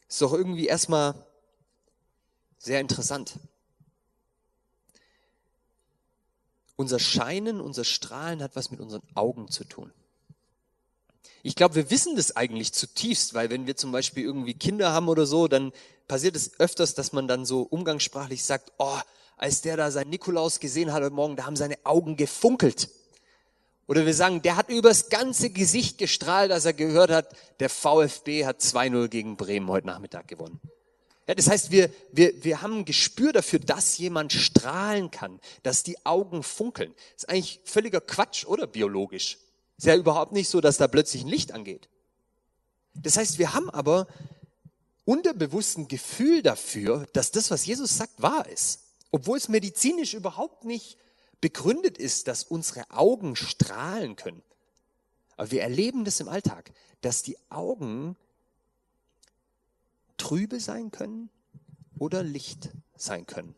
Ist 0.08 0.20
doch 0.20 0.32
irgendwie 0.32 0.66
erstmal 0.66 1.14
sehr 2.58 2.80
interessant. 2.80 3.38
Unser 6.76 6.98
Scheinen, 6.98 7.60
unser 7.60 7.84
Strahlen 7.84 8.42
hat 8.42 8.56
was 8.56 8.70
mit 8.70 8.80
unseren 8.80 9.02
Augen 9.14 9.48
zu 9.48 9.64
tun. 9.64 9.92
Ich 11.42 11.56
glaube, 11.56 11.74
wir 11.74 11.90
wissen 11.90 12.16
das 12.16 12.36
eigentlich 12.36 12.72
zutiefst, 12.72 13.34
weil 13.34 13.50
wenn 13.50 13.66
wir 13.66 13.76
zum 13.76 13.92
Beispiel 13.92 14.24
irgendwie 14.24 14.54
Kinder 14.54 14.92
haben 14.92 15.08
oder 15.08 15.26
so, 15.26 15.48
dann 15.48 15.72
passiert 16.08 16.36
es 16.36 16.58
öfters, 16.58 16.94
dass 16.94 17.12
man 17.12 17.28
dann 17.28 17.44
so 17.44 17.62
umgangssprachlich 17.62 18.44
sagt, 18.44 18.72
oh, 18.78 18.98
als 19.36 19.60
der 19.60 19.76
da 19.76 19.90
seinen 19.90 20.10
Nikolaus 20.10 20.60
gesehen 20.60 20.92
hat 20.92 21.02
heute 21.02 21.14
Morgen, 21.14 21.36
da 21.36 21.46
haben 21.46 21.56
seine 21.56 21.76
Augen 21.84 22.16
gefunkelt. 22.16 22.88
Oder 23.86 24.06
wir 24.06 24.14
sagen, 24.14 24.40
der 24.40 24.56
hat 24.56 24.70
übers 24.70 25.10
ganze 25.10 25.50
Gesicht 25.50 25.98
gestrahlt, 25.98 26.50
als 26.50 26.64
er 26.64 26.72
gehört 26.72 27.10
hat, 27.10 27.36
der 27.60 27.68
VfB 27.68 28.46
hat 28.46 28.60
2-0 28.60 29.08
gegen 29.08 29.36
Bremen 29.36 29.68
heute 29.68 29.86
Nachmittag 29.86 30.28
gewonnen. 30.28 30.60
Ja, 31.26 31.34
das 31.34 31.48
heißt, 31.48 31.70
wir, 31.70 31.90
wir, 32.12 32.44
wir 32.44 32.62
haben 32.62 32.78
ein 32.78 32.84
Gespür 32.84 33.32
dafür, 33.32 33.58
dass 33.58 33.96
jemand 33.98 34.32
strahlen 34.32 35.10
kann, 35.10 35.40
dass 35.62 35.82
die 35.82 36.04
Augen 36.04 36.42
funkeln. 36.42 36.94
Das 37.14 37.24
ist 37.24 37.28
eigentlich 37.28 37.60
völliger 37.64 38.00
Quatsch, 38.00 38.44
oder 38.44 38.66
biologisch? 38.66 39.38
Ist 39.76 39.86
ja 39.86 39.96
überhaupt 39.96 40.32
nicht 40.32 40.48
so, 40.48 40.60
dass 40.60 40.76
da 40.76 40.88
plötzlich 40.88 41.22
ein 41.22 41.28
Licht 41.28 41.52
angeht. 41.52 41.88
Das 42.94 43.16
heißt, 43.16 43.38
wir 43.38 43.54
haben 43.54 43.70
aber 43.70 44.06
unterbewussten 45.04 45.88
Gefühl 45.88 46.42
dafür, 46.42 47.06
dass 47.12 47.30
das, 47.30 47.50
was 47.50 47.66
Jesus 47.66 47.96
sagt, 47.96 48.22
wahr 48.22 48.48
ist. 48.48 48.80
Obwohl 49.10 49.38
es 49.38 49.48
medizinisch 49.48 50.14
überhaupt 50.14 50.64
nicht 50.64 50.98
begründet 51.40 51.98
ist, 51.98 52.28
dass 52.28 52.44
unsere 52.44 52.90
Augen 52.90 53.36
strahlen 53.36 54.16
können. 54.16 54.42
Aber 55.36 55.50
wir 55.50 55.62
erleben 55.62 56.04
das 56.04 56.20
im 56.20 56.28
Alltag, 56.28 56.72
dass 57.00 57.22
die 57.22 57.36
Augen 57.50 58.16
trübe 60.16 60.60
sein 60.60 60.90
können 60.90 61.28
oder 61.98 62.22
Licht 62.22 62.70
sein 62.96 63.26
können. 63.26 63.54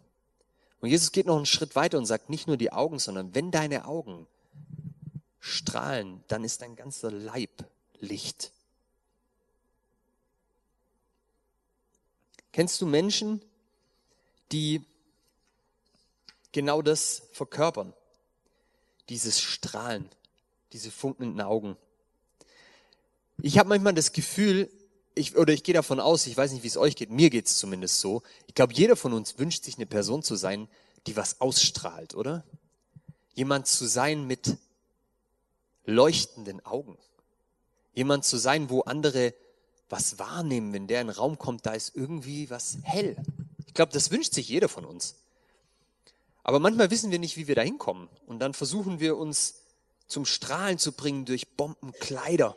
Und 0.80 0.86
Und 0.86 0.92
Jesus 0.92 1.10
geht 1.10 1.26
noch 1.26 1.34
einen 1.34 1.46
Schritt 1.46 1.74
weiter 1.74 1.98
und 1.98 2.06
sagt 2.06 2.30
nicht 2.30 2.46
nur 2.46 2.56
die 2.56 2.70
Augen, 2.70 3.00
sondern 3.00 3.34
wenn 3.34 3.50
deine 3.50 3.86
Augen 3.86 4.28
strahlen, 5.46 6.24
dann 6.28 6.44
ist 6.44 6.62
dein 6.62 6.76
ganzer 6.76 7.10
Leib 7.10 7.64
Licht. 8.00 8.52
Kennst 12.52 12.80
du 12.80 12.86
Menschen, 12.86 13.40
die 14.52 14.84
genau 16.52 16.82
das 16.82 17.22
verkörpern? 17.32 17.92
Dieses 19.08 19.40
Strahlen, 19.40 20.08
diese 20.72 20.90
funkelnden 20.90 21.40
Augen. 21.40 21.76
Ich 23.40 23.58
habe 23.58 23.68
manchmal 23.68 23.94
das 23.94 24.12
Gefühl, 24.12 24.70
ich, 25.14 25.36
oder 25.36 25.52
ich 25.52 25.62
gehe 25.62 25.74
davon 25.74 26.00
aus, 26.00 26.26
ich 26.26 26.36
weiß 26.36 26.52
nicht, 26.52 26.62
wie 26.62 26.68
es 26.68 26.76
euch 26.76 26.96
geht, 26.96 27.10
mir 27.10 27.30
geht 27.30 27.46
es 27.46 27.56
zumindest 27.56 28.00
so. 28.00 28.22
Ich 28.48 28.54
glaube, 28.54 28.74
jeder 28.74 28.96
von 28.96 29.12
uns 29.12 29.38
wünscht 29.38 29.64
sich 29.64 29.76
eine 29.76 29.86
Person 29.86 30.22
zu 30.22 30.34
sein, 30.34 30.68
die 31.06 31.16
was 31.16 31.40
ausstrahlt, 31.40 32.14
oder? 32.14 32.44
Jemand 33.34 33.66
zu 33.66 33.86
sein 33.86 34.26
mit 34.26 34.56
leuchtenden 35.86 36.64
Augen. 36.64 36.98
Jemand 37.94 38.24
zu 38.24 38.36
sein, 38.36 38.68
wo 38.68 38.82
andere 38.82 39.34
was 39.88 40.18
wahrnehmen, 40.18 40.72
wenn 40.72 40.86
der 40.86 41.00
in 41.00 41.06
den 41.06 41.16
Raum 41.16 41.38
kommt, 41.38 41.64
da 41.64 41.72
ist 41.72 41.94
irgendwie 41.94 42.50
was 42.50 42.78
hell. 42.82 43.16
Ich 43.66 43.74
glaube, 43.74 43.92
das 43.92 44.10
wünscht 44.10 44.34
sich 44.34 44.48
jeder 44.48 44.68
von 44.68 44.84
uns. 44.84 45.14
Aber 46.42 46.60
manchmal 46.60 46.90
wissen 46.90 47.10
wir 47.10 47.18
nicht, 47.18 47.36
wie 47.36 47.48
wir 47.48 47.54
da 47.54 47.62
hinkommen. 47.62 48.08
Und 48.26 48.40
dann 48.40 48.54
versuchen 48.54 49.00
wir 49.00 49.16
uns 49.16 49.62
zum 50.06 50.24
Strahlen 50.24 50.78
zu 50.78 50.92
bringen 50.92 51.24
durch 51.24 51.48
Bombenkleider. 51.56 52.56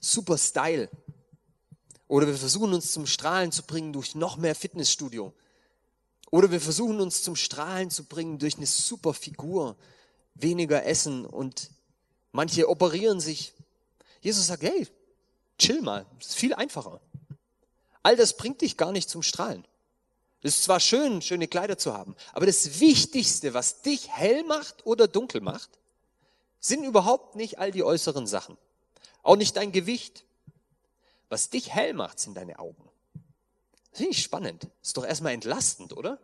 Super 0.00 0.38
Style. 0.38 0.88
Oder 2.06 2.26
wir 2.26 2.36
versuchen 2.36 2.72
uns 2.72 2.92
zum 2.92 3.06
Strahlen 3.06 3.52
zu 3.52 3.62
bringen 3.62 3.92
durch 3.92 4.14
noch 4.14 4.36
mehr 4.36 4.54
Fitnessstudio. 4.54 5.32
Oder 6.30 6.50
wir 6.50 6.60
versuchen 6.60 7.00
uns 7.00 7.22
zum 7.22 7.36
Strahlen 7.36 7.90
zu 7.90 8.04
bringen 8.04 8.38
durch 8.38 8.56
eine 8.56 8.66
super 8.66 9.14
Figur, 9.14 9.76
weniger 10.34 10.84
Essen 10.84 11.26
und 11.26 11.70
manche 12.32 12.68
operieren 12.68 13.20
sich. 13.20 13.52
Jesus 14.20 14.46
sagt, 14.46 14.62
hey, 14.62 14.86
chill 15.58 15.82
mal, 15.82 16.06
ist 16.18 16.34
viel 16.34 16.54
einfacher. 16.54 17.00
All 18.02 18.16
das 18.16 18.36
bringt 18.36 18.60
dich 18.60 18.76
gar 18.76 18.92
nicht 18.92 19.08
zum 19.08 19.22
Strahlen. 19.22 19.66
Es 20.42 20.56
ist 20.56 20.64
zwar 20.64 20.80
schön, 20.80 21.20
schöne 21.20 21.48
Kleider 21.48 21.76
zu 21.76 21.92
haben, 21.92 22.16
aber 22.32 22.46
das 22.46 22.80
Wichtigste, 22.80 23.52
was 23.52 23.82
dich 23.82 24.08
hell 24.08 24.42
macht 24.44 24.86
oder 24.86 25.06
dunkel 25.06 25.42
macht, 25.42 25.70
sind 26.60 26.84
überhaupt 26.84 27.36
nicht 27.36 27.58
all 27.58 27.70
die 27.70 27.82
äußeren 27.82 28.26
Sachen. 28.26 28.56
Auch 29.22 29.36
nicht 29.36 29.56
dein 29.56 29.72
Gewicht. 29.72 30.24
Was 31.28 31.50
dich 31.50 31.70
hell 31.72 31.92
macht, 31.94 32.18
sind 32.18 32.36
deine 32.36 32.58
Augen. 32.58 32.88
Das 33.90 33.98
finde 33.98 34.12
ich 34.12 34.22
spannend. 34.22 34.68
Ist 34.82 34.96
doch 34.96 35.04
erstmal 35.04 35.32
entlastend, 35.32 35.96
oder? 35.96 36.18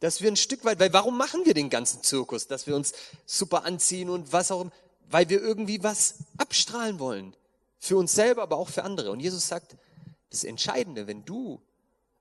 Dass 0.00 0.20
wir 0.20 0.30
ein 0.30 0.36
Stück 0.36 0.64
weit, 0.64 0.78
weil 0.80 0.92
warum 0.92 1.16
machen 1.16 1.44
wir 1.44 1.54
den 1.54 1.70
ganzen 1.70 2.02
Zirkus, 2.02 2.46
dass 2.46 2.66
wir 2.66 2.76
uns 2.76 2.92
super 3.26 3.64
anziehen 3.64 4.08
und 4.10 4.32
was 4.32 4.50
auch 4.50 4.62
immer? 4.62 4.72
Weil 5.10 5.28
wir 5.28 5.40
irgendwie 5.40 5.82
was 5.82 6.16
abstrahlen 6.36 6.98
wollen. 6.98 7.34
Für 7.78 7.96
uns 7.96 8.12
selber, 8.12 8.42
aber 8.42 8.56
auch 8.56 8.68
für 8.68 8.84
andere. 8.84 9.10
Und 9.10 9.20
Jesus 9.20 9.48
sagt, 9.48 9.76
das 10.30 10.44
Entscheidende, 10.44 11.06
wenn 11.06 11.24
du 11.24 11.60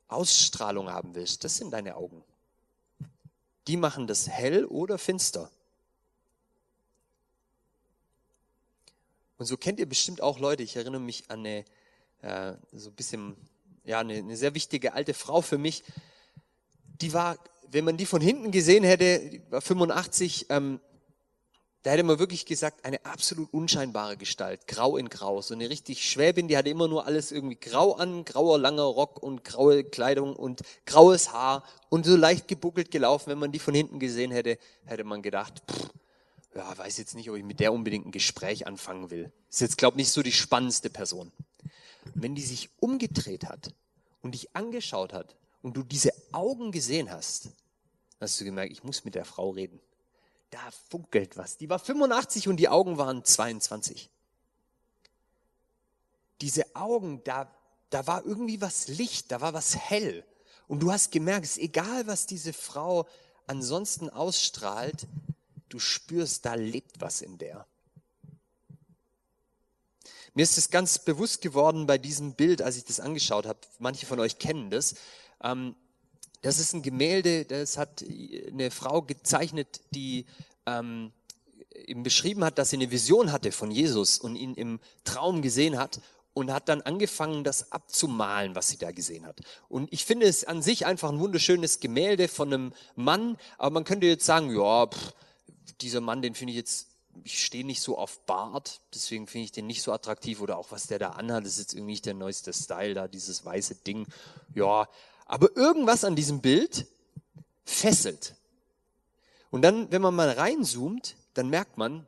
Ausstrahlung 0.08 0.90
haben 0.90 1.16
willst, 1.16 1.44
das 1.44 1.58
sind 1.58 1.72
deine 1.72 1.96
Augen. 1.96 2.24
Die 3.68 3.78
machen 3.78 4.08
das 4.08 4.30
hell 4.30 4.66
oder 4.66 4.98
finster. 4.98 5.52
Und 9.38 9.46
so 9.46 9.58
kennt 9.58 9.80
ihr 9.80 9.88
bestimmt 9.88 10.22
auch 10.22 10.40
Leute. 10.40 10.64
Ich 10.64 10.76
erinnere 10.76 11.02
mich 11.02 11.30
an 11.30 11.40
eine, 11.40 11.66
äh, 12.22 12.54
so 12.72 12.90
ein 12.90 12.96
bisschen, 12.96 13.36
ja, 13.84 14.00
eine, 14.00 14.16
eine 14.16 14.38
sehr 14.38 14.56
wichtige 14.56 14.94
alte 14.94 15.14
Frau 15.14 15.42
für 15.42 15.58
mich. 15.58 15.84
Die 17.02 17.14
war, 17.14 17.38
wenn 17.70 17.86
man 17.86 17.98
die 17.98 18.06
von 18.06 18.22
hinten 18.22 18.52
gesehen 18.52 18.84
hätte, 18.84 19.20
die 19.30 19.52
war 19.52 19.62
85, 19.62 20.48
ähm, 20.50 20.80
da 21.88 21.94
hätte 21.94 22.04
man 22.04 22.20
wirklich 22.20 22.46
gesagt, 22.46 22.84
eine 22.84 23.06
absolut 23.06 23.54
unscheinbare 23.54 24.18
Gestalt, 24.18 24.68
grau 24.68 24.98
in 24.98 25.08
grau, 25.08 25.42
so 25.42 25.54
eine 25.54 25.70
richtig 25.70 26.04
Schwäbin, 26.04 26.50
die 26.50 26.58
hatte 26.58 26.68
immer 26.68 26.90
nur 26.90 27.06
alles 27.06 27.32
irgendwie 27.32 27.56
grau 27.56 27.94
an, 27.94 28.26
grauer 28.26 28.60
langer 28.60 28.84
Rock 28.84 29.24
und 29.24 29.46
graue 29.46 29.86
Kleidung 29.86 30.36
und 30.36 30.64
graues 30.86 31.32
Haar 31.32 31.64
und 31.88 32.06
so 32.06 32.18
leicht 32.18 32.50
gebuckelt 32.50 32.92
gelaufen. 32.92 33.30
Wenn 33.30 33.40
man 33.40 33.54
die 33.54 33.60
von 33.60 33.74
hinten 33.74 34.00
gesehen 34.00 34.32
hätte, 34.32 34.58
hätte 34.84 35.06
man 35.06 35.22
gedacht, 35.22 35.64
pff, 35.72 35.90
ja, 36.56 36.78
weiß 36.78 36.98
jetzt 36.98 37.16
nicht, 37.16 37.30
ob 37.30 37.38
ich 37.38 37.46
mit 37.46 37.62
der 37.62 37.72
unbedingt 37.72 38.06
ein 38.06 38.12
Gespräch 38.12 38.68
anfangen 38.68 39.10
will. 39.10 39.32
Ist 39.50 39.62
jetzt, 39.62 39.78
glaube 39.78 39.94
ich, 39.94 40.00
nicht 40.00 40.12
so 40.12 40.22
die 40.22 40.34
spannendste 40.34 40.90
Person. 40.90 41.32
Wenn 42.16 42.36
die 42.36 42.42
sich 42.42 42.70
umgedreht 42.82 43.46
hat 43.46 43.74
und 44.22 44.34
dich 44.34 44.54
angeschaut 44.54 45.14
hat 45.14 45.38
und 45.62 45.78
du 45.78 45.84
diese 45.84 46.12
Augen 46.34 46.74
gesehen 46.74 47.10
hast, 47.10 47.48
hast 48.20 48.42
du 48.42 48.44
gemerkt, 48.44 48.74
ich 48.74 48.84
muss 48.84 49.06
mit 49.06 49.16
der 49.16 49.24
Frau 49.24 49.52
reden 49.52 49.80
da 50.50 50.72
funkelt 50.90 51.38
was. 51.38 51.58
Die 51.58 51.70
war 51.70 51.80
85 51.80 52.48
und 52.48 52.58
die 52.58 52.70
Augen 52.70 52.98
waren 52.98 53.24
22. 53.24 54.10
Diese 56.42 56.76
Augen, 56.76 57.24
da, 57.24 57.52
da 57.90 58.08
war 58.08 58.26
irgendwie 58.26 58.62
was 58.62 58.88
Licht, 58.88 59.32
da 59.32 59.42
war 59.42 59.54
was 59.54 59.76
hell. 59.76 60.24
Und 60.68 60.82
du 60.82 60.92
hast 60.92 61.12
gemerkt, 61.12 61.46
es 61.46 61.58
ist 61.58 61.64
egal, 61.64 62.08
was 62.08 62.26
diese 62.26 62.54
Frau 62.54 63.08
ansonsten 63.48 64.10
ausstrahlt, 64.10 65.08
du 65.70 65.80
spürst, 65.80 66.46
da 66.46 66.54
lebt 66.54 67.02
was 67.02 67.22
in 67.22 67.38
der. 67.38 67.66
Mir 70.34 70.44
ist 70.44 70.58
es 70.58 70.70
ganz 70.70 71.00
bewusst 71.00 71.42
geworden 71.42 71.88
bei 71.88 71.98
diesem 71.98 72.34
Bild, 72.36 72.62
als 72.62 72.78
ich 72.78 72.86
das 72.86 73.00
angeschaut 73.00 73.48
habe. 73.48 73.60
Manche 73.80 74.06
von 74.06 74.20
euch 74.20 74.38
kennen 74.38 74.70
das. 74.70 74.96
Ähm, 75.42 75.76
das 76.42 76.60
ist 76.60 76.74
ein 76.74 76.82
Gemälde, 76.82 77.46
das 77.46 77.78
hat 77.78 78.04
eine 78.48 78.72
Frau 78.72 79.02
gezeichnet, 79.02 79.82
die 79.92 80.26
ähm, 80.66 81.12
ihm 81.88 82.04
beschrieben 82.04 82.44
hat, 82.44 82.58
dass 82.58 82.70
sie 82.72 82.78
eine 82.78 82.92
Vision 82.92 83.32
hatte 83.32 83.52
von 83.52 83.72
Jesus 83.72 84.18
und 84.18 84.36
ihn 84.36 84.54
im 84.56 84.80
Traum 85.04 85.42
gesehen 85.42 85.78
hat 85.78 86.00
und 86.34 86.52
hat 86.54 86.70
dann 86.70 86.82
angefangen, 86.82 87.44
das 87.44 87.72
abzumalen, 87.72 88.54
was 88.54 88.68
sie 88.68 88.78
da 88.78 88.92
gesehen 88.92 89.26
hat. 89.26 89.40
Und 89.70 89.92
ich 89.92 90.06
finde 90.06 90.28
es 90.28 90.44
an 90.44 90.62
sich 90.62 90.86
einfach 90.86 91.10
ein 91.10 91.20
wunderschönes 91.20 91.80
Gemälde 91.80 92.28
von 92.28 92.54
einem 92.54 92.74
Mann, 92.96 93.38
aber 93.58 93.72
man 93.72 93.84
könnte 93.84 94.06
jetzt 94.06 94.26
sagen, 94.26 94.56
ja, 94.56 94.86
pff, 94.86 95.14
dieser 95.82 96.02
Mann, 96.02 96.22
den 96.22 96.36
finde 96.36 96.52
ich 96.52 96.58
jetzt, 96.58 96.90
ich 97.24 97.44
stehe 97.44 97.66
nicht 97.66 97.82
so 97.82 97.98
auf 97.98 98.20
Bart, 98.26 98.82
deswegen 98.94 99.26
finde 99.26 99.46
ich 99.46 99.52
den 99.52 99.66
nicht 99.66 99.82
so 99.82 99.92
attraktiv 99.92 100.40
oder 100.40 100.58
auch 100.60 100.72
was 100.72 100.86
der 100.86 101.00
da 101.00 101.10
anhat, 101.12 101.44
das 101.44 101.54
ist 101.54 101.60
jetzt 101.60 101.74
irgendwie 101.74 101.94
nicht 101.94 102.06
der 102.06 102.14
neueste 102.14 102.54
Style 102.54 102.94
da, 102.94 103.08
dieses 103.08 103.44
weiße 103.44 103.76
Ding. 103.76 104.06
Ja, 104.54 104.88
aber 105.28 105.56
irgendwas 105.56 106.04
an 106.04 106.16
diesem 106.16 106.42
Bild 106.42 106.88
fesselt. 107.66 108.36
Und 109.50 109.62
dann, 109.62 109.92
wenn 109.92 110.02
man 110.02 110.16
mal 110.16 110.30
reinzoomt, 110.30 111.16
dann 111.34 111.50
merkt 111.50 111.78
man, 111.78 112.08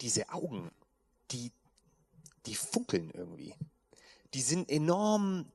diese 0.00 0.30
Augen, 0.30 0.70
die, 1.30 1.52
die 2.46 2.54
funkeln 2.54 3.10
irgendwie. 3.14 3.54
Die 4.34 4.42
sind 4.42 4.70
enorm 4.70 5.50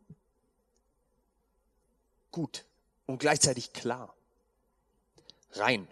gut 2.31 2.65
und 3.05 3.19
gleichzeitig 3.19 3.73
klar. 3.73 4.15
Rein. 5.53 5.87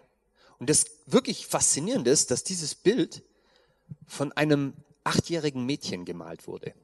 Und 0.58 0.70
das 0.70 0.86
wirklich 1.06 1.46
Faszinierende 1.46 2.10
ist, 2.10 2.30
dass 2.30 2.44
dieses 2.44 2.74
Bild 2.74 3.22
von 4.06 4.32
einem 4.32 4.74
achtjährigen 5.04 5.64
Mädchen 5.64 6.04
gemalt 6.04 6.46
wurde. 6.46 6.74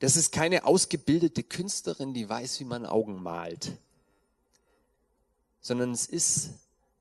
Das 0.00 0.16
ist 0.16 0.32
keine 0.32 0.64
ausgebildete 0.64 1.42
Künstlerin, 1.42 2.14
die 2.14 2.28
weiß, 2.28 2.58
wie 2.60 2.64
man 2.64 2.86
Augen 2.86 3.22
malt, 3.22 3.72
sondern 5.60 5.92
es 5.92 6.06
ist 6.06 6.50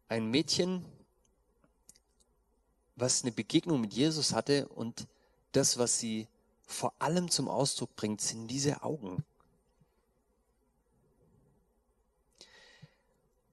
ein 0.09 0.29
Mädchen, 0.29 0.85
was 2.97 3.23
eine 3.23 3.31
Begegnung 3.31 3.79
mit 3.79 3.93
Jesus 3.93 4.33
hatte 4.33 4.67
und 4.67 5.07
das, 5.53 5.77
was 5.77 5.97
sie 5.97 6.27
vor 6.67 6.93
allem 6.99 7.31
zum 7.31 7.47
Ausdruck 7.47 7.95
bringt, 7.95 8.19
sind 8.19 8.47
diese 8.47 8.83
Augen. 8.83 9.23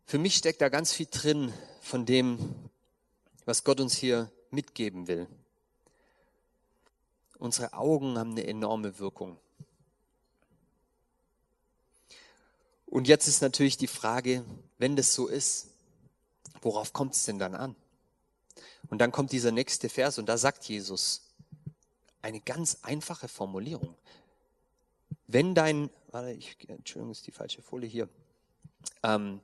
Für 0.06 0.18
mich 0.18 0.36
steckt 0.36 0.60
da 0.60 0.68
ganz 0.68 0.92
viel 0.92 1.06
drin 1.08 1.52
von 1.80 2.04
dem, 2.04 2.54
was 3.44 3.62
Gott 3.62 3.80
uns 3.80 3.96
hier 3.96 4.30
mitgeben 4.50 5.06
will. 5.06 5.28
Unsere 7.38 7.72
Augen 7.74 8.18
haben 8.18 8.32
eine 8.32 8.46
enorme 8.46 8.98
Wirkung. 8.98 9.38
Und 12.86 13.08
jetzt 13.08 13.28
ist 13.28 13.42
natürlich 13.42 13.76
die 13.76 13.88
Frage, 13.88 14.44
wenn 14.78 14.96
das 14.96 15.14
so 15.14 15.26
ist, 15.26 15.68
worauf 16.62 16.92
kommt 16.92 17.14
es 17.14 17.24
denn 17.24 17.38
dann 17.38 17.54
an? 17.54 17.76
Und 18.88 18.98
dann 18.98 19.12
kommt 19.12 19.32
dieser 19.32 19.50
nächste 19.50 19.88
Vers 19.88 20.18
und 20.18 20.26
da 20.26 20.38
sagt 20.38 20.64
Jesus 20.64 21.34
eine 22.22 22.40
ganz 22.40 22.78
einfache 22.82 23.28
Formulierung. 23.28 23.94
Wenn 25.26 25.54
dein, 25.54 25.90
warte, 26.10 26.32
ich, 26.32 26.56
Entschuldigung, 26.68 27.10
ist 27.10 27.26
die 27.26 27.32
falsche 27.32 27.62
Folie 27.62 27.88
hier. 27.88 28.08
Ähm, 29.02 29.40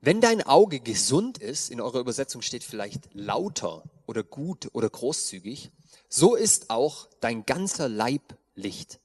wenn 0.00 0.20
dein 0.20 0.42
Auge 0.42 0.80
gesund 0.80 1.38
ist, 1.38 1.70
in 1.70 1.80
eurer 1.80 2.00
Übersetzung 2.00 2.40
steht 2.40 2.64
vielleicht 2.64 3.08
lauter 3.12 3.82
oder 4.06 4.22
gut 4.22 4.70
oder 4.72 4.88
großzügig, 4.88 5.70
so 6.08 6.34
ist 6.34 6.70
auch 6.70 7.08
dein 7.20 7.44
ganzer 7.44 7.88
Leib 7.88 8.36
Licht. 8.54 8.98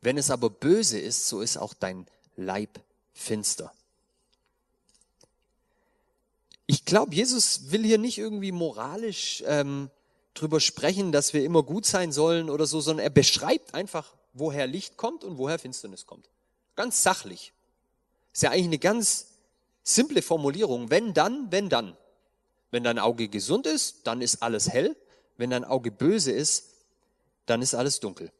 Wenn 0.00 0.18
es 0.18 0.30
aber 0.30 0.50
böse 0.50 0.98
ist, 0.98 1.28
so 1.28 1.40
ist 1.40 1.56
auch 1.56 1.74
dein 1.74 2.06
Leib 2.36 2.80
finster. 3.12 3.72
Ich 6.66 6.84
glaube, 6.84 7.14
Jesus 7.14 7.70
will 7.70 7.84
hier 7.84 7.98
nicht 7.98 8.18
irgendwie 8.18 8.52
moralisch 8.52 9.42
ähm, 9.46 9.90
drüber 10.34 10.60
sprechen, 10.60 11.12
dass 11.12 11.32
wir 11.32 11.44
immer 11.44 11.62
gut 11.62 11.86
sein 11.86 12.12
sollen 12.12 12.50
oder 12.50 12.66
so, 12.66 12.80
sondern 12.80 13.04
er 13.04 13.10
beschreibt 13.10 13.74
einfach, 13.74 14.14
woher 14.32 14.66
Licht 14.66 14.96
kommt 14.96 15.24
und 15.24 15.38
woher 15.38 15.58
Finsternis 15.58 16.06
kommt. 16.06 16.28
Ganz 16.74 17.02
sachlich. 17.02 17.52
Ist 18.32 18.42
ja 18.42 18.50
eigentlich 18.50 18.66
eine 18.66 18.78
ganz 18.78 19.26
simple 19.86 20.20
Formulierung. 20.20 20.90
Wenn 20.90 21.14
dann, 21.14 21.50
wenn 21.50 21.68
dann. 21.68 21.96
Wenn 22.70 22.84
dein 22.84 22.98
Auge 22.98 23.28
gesund 23.28 23.66
ist, 23.66 24.06
dann 24.06 24.20
ist 24.20 24.42
alles 24.42 24.68
hell. 24.68 24.96
Wenn 25.36 25.50
dein 25.50 25.64
Auge 25.64 25.90
böse 25.90 26.32
ist, 26.32 26.64
dann 27.46 27.62
ist 27.62 27.74
alles 27.74 28.00
dunkel. 28.00 28.32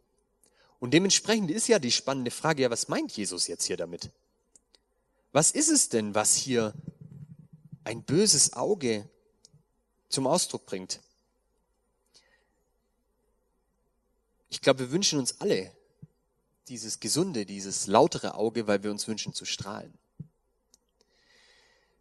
Und 0.81 0.93
dementsprechend 0.93 1.51
ist 1.51 1.69
ja 1.69 1.79
die 1.79 1.93
spannende 1.93 2.31
Frage, 2.31 2.63
ja, 2.63 2.71
was 2.71 2.89
meint 2.89 3.17
Jesus 3.17 3.47
jetzt 3.47 3.65
hier 3.65 3.77
damit? 3.77 4.11
Was 5.33 5.53
ist 5.53 5.69
es 5.69 5.89
denn, 5.89 6.15
was 6.15 6.35
hier 6.35 6.75
ein 7.85 8.03
böses 8.03 8.53
Auge 8.53 9.09
zum 10.09 10.27
Ausdruck 10.27 10.67
bringt? 10.67 11.01
Ich 14.49 14.61
glaube, 14.61 14.81
wir 14.81 14.91
wünschen 14.91 15.19
uns 15.19 15.41
alle 15.41 15.73
dieses 16.69 16.99
gesunde, 17.01 17.47
dieses 17.47 17.87
lautere 17.87 18.35
Auge, 18.35 18.67
weil 18.67 18.83
wir 18.83 18.91
uns 18.91 19.07
wünschen 19.07 19.33
zu 19.33 19.45
strahlen. 19.45 19.97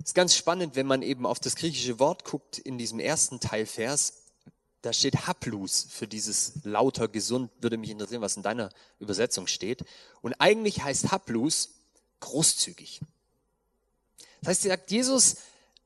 Es 0.06 0.10
ist 0.12 0.14
ganz 0.14 0.36
spannend, 0.36 0.76
wenn 0.76 0.86
man 0.86 1.02
eben 1.02 1.26
auf 1.26 1.40
das 1.40 1.56
griechische 1.56 1.98
Wort 1.98 2.26
guckt 2.26 2.60
in 2.60 2.78
diesem 2.78 3.00
ersten 3.00 3.40
Teilvers. 3.40 4.22
Da 4.84 4.94
steht 4.94 5.26
Haplus 5.26 5.88
für 5.90 6.08
dieses 6.08 6.64
lauter, 6.64 7.08
gesund. 7.08 7.50
Würde 7.60 7.78
mich 7.78 7.90
interessieren, 7.90 8.22
was 8.22 8.38
in 8.38 8.44
deiner 8.44 8.70
Übersetzung 9.00 9.48
steht. 9.48 9.84
Und 10.22 10.34
eigentlich 10.34 10.84
heißt 10.84 11.12
Haplus 11.12 11.72
großzügig. 12.20 13.02
Das 14.42 14.50
heißt, 14.50 14.62
sagt 14.62 14.92
Jesus, 14.92 15.38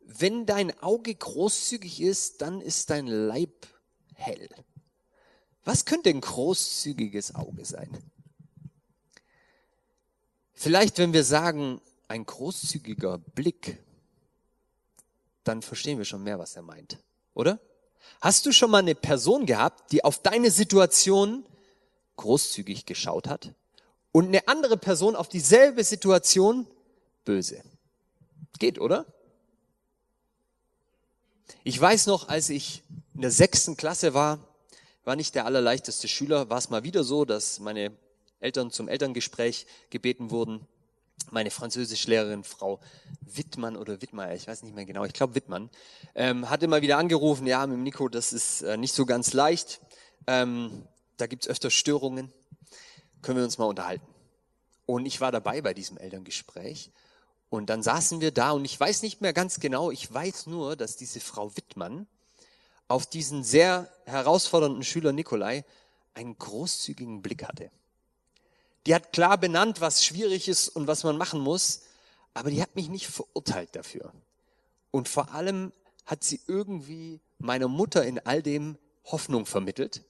wenn 0.01 0.45
dein 0.45 0.77
Auge 0.83 1.15
großzügig 1.15 2.01
ist, 2.01 2.41
dann 2.41 2.59
ist 2.59 2.89
dein 2.89 3.07
Leib 3.07 3.67
hell. 4.15 4.49
Was 5.63 5.85
könnte 5.85 6.09
ein 6.09 6.19
großzügiges 6.19 7.35
Auge 7.35 7.63
sein? 7.63 7.97
Vielleicht, 10.51 10.97
wenn 10.97 11.13
wir 11.13 11.23
sagen, 11.23 11.79
ein 12.09 12.25
großzügiger 12.25 13.17
Blick, 13.17 13.77
dann 15.49 15.63
verstehen 15.63 15.97
wir 15.97 16.05
schon 16.05 16.23
mehr, 16.23 16.37
was 16.37 16.55
er 16.55 16.61
meint, 16.61 16.99
oder? 17.33 17.59
Hast 18.21 18.45
du 18.45 18.51
schon 18.51 18.69
mal 18.69 18.77
eine 18.77 18.93
Person 18.93 19.47
gehabt, 19.47 19.91
die 19.91 20.03
auf 20.03 20.21
deine 20.21 20.51
Situation 20.51 21.43
großzügig 22.17 22.85
geschaut 22.85 23.27
hat 23.27 23.55
und 24.11 24.27
eine 24.27 24.47
andere 24.47 24.77
Person 24.77 25.15
auf 25.15 25.27
dieselbe 25.27 25.83
Situation 25.83 26.67
böse? 27.25 27.63
Geht, 28.59 28.79
oder? 28.79 29.07
Ich 31.63 31.81
weiß 31.81 32.05
noch, 32.05 32.29
als 32.29 32.49
ich 32.49 32.83
in 33.15 33.21
der 33.21 33.31
sechsten 33.31 33.75
Klasse 33.75 34.13
war, 34.13 34.37
war 35.03 35.15
nicht 35.15 35.33
der 35.33 35.45
allerleichteste 35.45 36.07
Schüler, 36.07 36.51
war 36.51 36.59
es 36.59 36.69
mal 36.69 36.83
wieder 36.83 37.03
so, 37.03 37.25
dass 37.25 37.59
meine 37.59 37.91
Eltern 38.39 38.69
zum 38.69 38.87
Elterngespräch 38.87 39.65
gebeten 39.89 40.29
wurden. 40.29 40.67
Meine 41.31 41.51
Französischlehrerin, 41.51 42.43
Frau 42.43 42.79
Wittmann 43.21 43.77
oder 43.77 44.01
Wittmeier, 44.01 44.35
ich 44.35 44.47
weiß 44.47 44.63
nicht 44.63 44.75
mehr 44.75 44.85
genau, 44.85 45.05
ich 45.05 45.13
glaube 45.13 45.35
Wittmann, 45.35 45.69
ähm, 46.15 46.49
hatte 46.49 46.67
mal 46.67 46.81
wieder 46.81 46.97
angerufen, 46.97 47.45
ja, 47.45 47.65
mit 47.67 47.75
dem 47.77 47.83
Nico, 47.83 48.09
das 48.09 48.33
ist 48.33 48.61
äh, 48.61 48.77
nicht 48.77 48.93
so 48.93 49.05
ganz 49.05 49.33
leicht. 49.33 49.79
Ähm, 50.27 50.87
da 51.17 51.27
gibt's 51.27 51.47
öfter 51.47 51.69
Störungen. 51.69 52.31
Können 53.21 53.37
wir 53.37 53.43
uns 53.43 53.57
mal 53.57 53.65
unterhalten? 53.65 54.07
Und 54.85 55.05
ich 55.05 55.21
war 55.21 55.31
dabei 55.31 55.61
bei 55.61 55.73
diesem 55.73 55.97
Elterngespräch. 55.97 56.91
Und 57.49 57.69
dann 57.69 57.83
saßen 57.83 58.21
wir 58.21 58.31
da 58.31 58.51
und 58.51 58.65
ich 58.65 58.79
weiß 58.79 59.01
nicht 59.01 59.21
mehr 59.21 59.33
ganz 59.33 59.59
genau, 59.59 59.91
ich 59.91 60.11
weiß 60.11 60.47
nur, 60.47 60.75
dass 60.75 60.95
diese 60.95 61.19
Frau 61.19 61.55
Wittmann 61.57 62.07
auf 62.87 63.05
diesen 63.05 63.43
sehr 63.43 63.89
herausfordernden 64.05 64.83
Schüler 64.83 65.11
Nikolai 65.11 65.63
einen 66.13 66.37
großzügigen 66.37 67.21
Blick 67.21 67.43
hatte. 67.43 67.71
Die 68.85 68.95
hat 68.95 69.13
klar 69.13 69.37
benannt, 69.37 69.81
was 69.81 70.03
schwierig 70.03 70.47
ist 70.47 70.69
und 70.69 70.87
was 70.87 71.03
man 71.03 71.17
machen 71.17 71.41
muss, 71.41 71.81
aber 72.33 72.49
die 72.49 72.61
hat 72.61 72.75
mich 72.75 72.89
nicht 72.89 73.07
verurteilt 73.07 73.75
dafür. 73.75 74.13
Und 74.91 75.07
vor 75.07 75.33
allem 75.33 75.71
hat 76.05 76.23
sie 76.23 76.39
irgendwie 76.47 77.19
meiner 77.37 77.67
Mutter 77.67 78.05
in 78.05 78.19
all 78.19 78.41
dem 78.41 78.77
Hoffnung 79.05 79.45
vermittelt. 79.45 80.03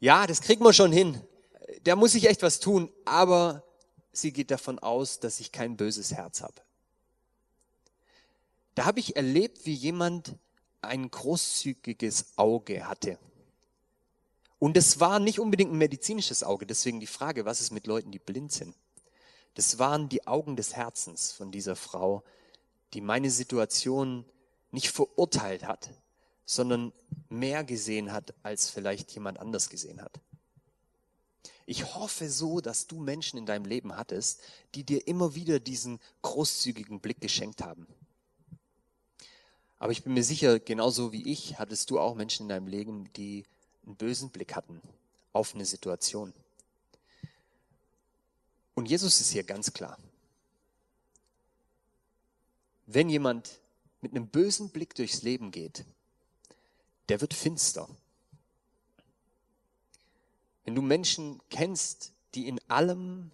Ja, 0.00 0.26
das 0.26 0.40
kriegt 0.40 0.62
man 0.62 0.74
schon 0.74 0.92
hin. 0.92 1.20
Da 1.82 1.96
muss 1.96 2.14
ich 2.14 2.28
echt 2.28 2.42
was 2.42 2.60
tun, 2.60 2.90
aber 3.04 3.62
sie 4.12 4.32
geht 4.32 4.50
davon 4.50 4.78
aus, 4.78 5.20
dass 5.20 5.40
ich 5.40 5.52
kein 5.52 5.76
böses 5.76 6.12
Herz 6.12 6.42
habe. 6.42 6.54
Da 8.74 8.86
habe 8.86 9.00
ich 9.00 9.16
erlebt, 9.16 9.66
wie 9.66 9.74
jemand 9.74 10.34
ein 10.82 11.10
großzügiges 11.10 12.26
Auge 12.36 12.86
hatte. 12.86 13.18
Und 14.64 14.78
es 14.78 14.98
war 14.98 15.20
nicht 15.20 15.40
unbedingt 15.40 15.72
ein 15.72 15.76
medizinisches 15.76 16.42
Auge, 16.42 16.64
deswegen 16.64 16.98
die 16.98 17.06
Frage, 17.06 17.44
was 17.44 17.60
ist 17.60 17.70
mit 17.70 17.86
Leuten, 17.86 18.10
die 18.12 18.18
blind 18.18 18.50
sind? 18.50 18.74
Das 19.52 19.78
waren 19.78 20.08
die 20.08 20.26
Augen 20.26 20.56
des 20.56 20.74
Herzens 20.74 21.32
von 21.32 21.52
dieser 21.52 21.76
Frau, 21.76 22.24
die 22.94 23.02
meine 23.02 23.30
Situation 23.30 24.24
nicht 24.70 24.88
verurteilt 24.88 25.64
hat, 25.64 25.90
sondern 26.46 26.94
mehr 27.28 27.62
gesehen 27.62 28.10
hat, 28.10 28.32
als 28.42 28.70
vielleicht 28.70 29.12
jemand 29.12 29.38
anders 29.38 29.68
gesehen 29.68 30.00
hat. 30.00 30.18
Ich 31.66 31.94
hoffe 31.94 32.30
so, 32.30 32.62
dass 32.62 32.86
du 32.86 32.98
Menschen 33.00 33.38
in 33.38 33.44
deinem 33.44 33.66
Leben 33.66 33.94
hattest, 33.94 34.40
die 34.74 34.82
dir 34.82 35.06
immer 35.06 35.34
wieder 35.34 35.60
diesen 35.60 36.00
großzügigen 36.22 37.00
Blick 37.00 37.20
geschenkt 37.20 37.62
haben. 37.62 37.86
Aber 39.78 39.92
ich 39.92 40.04
bin 40.04 40.14
mir 40.14 40.24
sicher, 40.24 40.58
genauso 40.58 41.12
wie 41.12 41.30
ich, 41.30 41.58
hattest 41.58 41.90
du 41.90 42.00
auch 42.00 42.14
Menschen 42.14 42.44
in 42.44 42.48
deinem 42.48 42.66
Leben, 42.66 43.12
die 43.12 43.44
einen 43.86 43.96
bösen 43.96 44.30
Blick 44.30 44.54
hatten 44.54 44.80
auf 45.32 45.54
eine 45.54 45.64
Situation. 45.64 46.32
Und 48.74 48.86
Jesus 48.86 49.20
ist 49.20 49.30
hier 49.30 49.44
ganz 49.44 49.72
klar. 49.72 49.98
Wenn 52.86 53.08
jemand 53.08 53.60
mit 54.00 54.12
einem 54.12 54.28
bösen 54.28 54.70
Blick 54.70 54.94
durchs 54.94 55.22
Leben 55.22 55.50
geht, 55.50 55.84
der 57.08 57.20
wird 57.20 57.34
finster. 57.34 57.88
Wenn 60.64 60.74
du 60.74 60.82
Menschen 60.82 61.40
kennst, 61.50 62.12
die 62.34 62.48
in 62.48 62.60
allem 62.68 63.30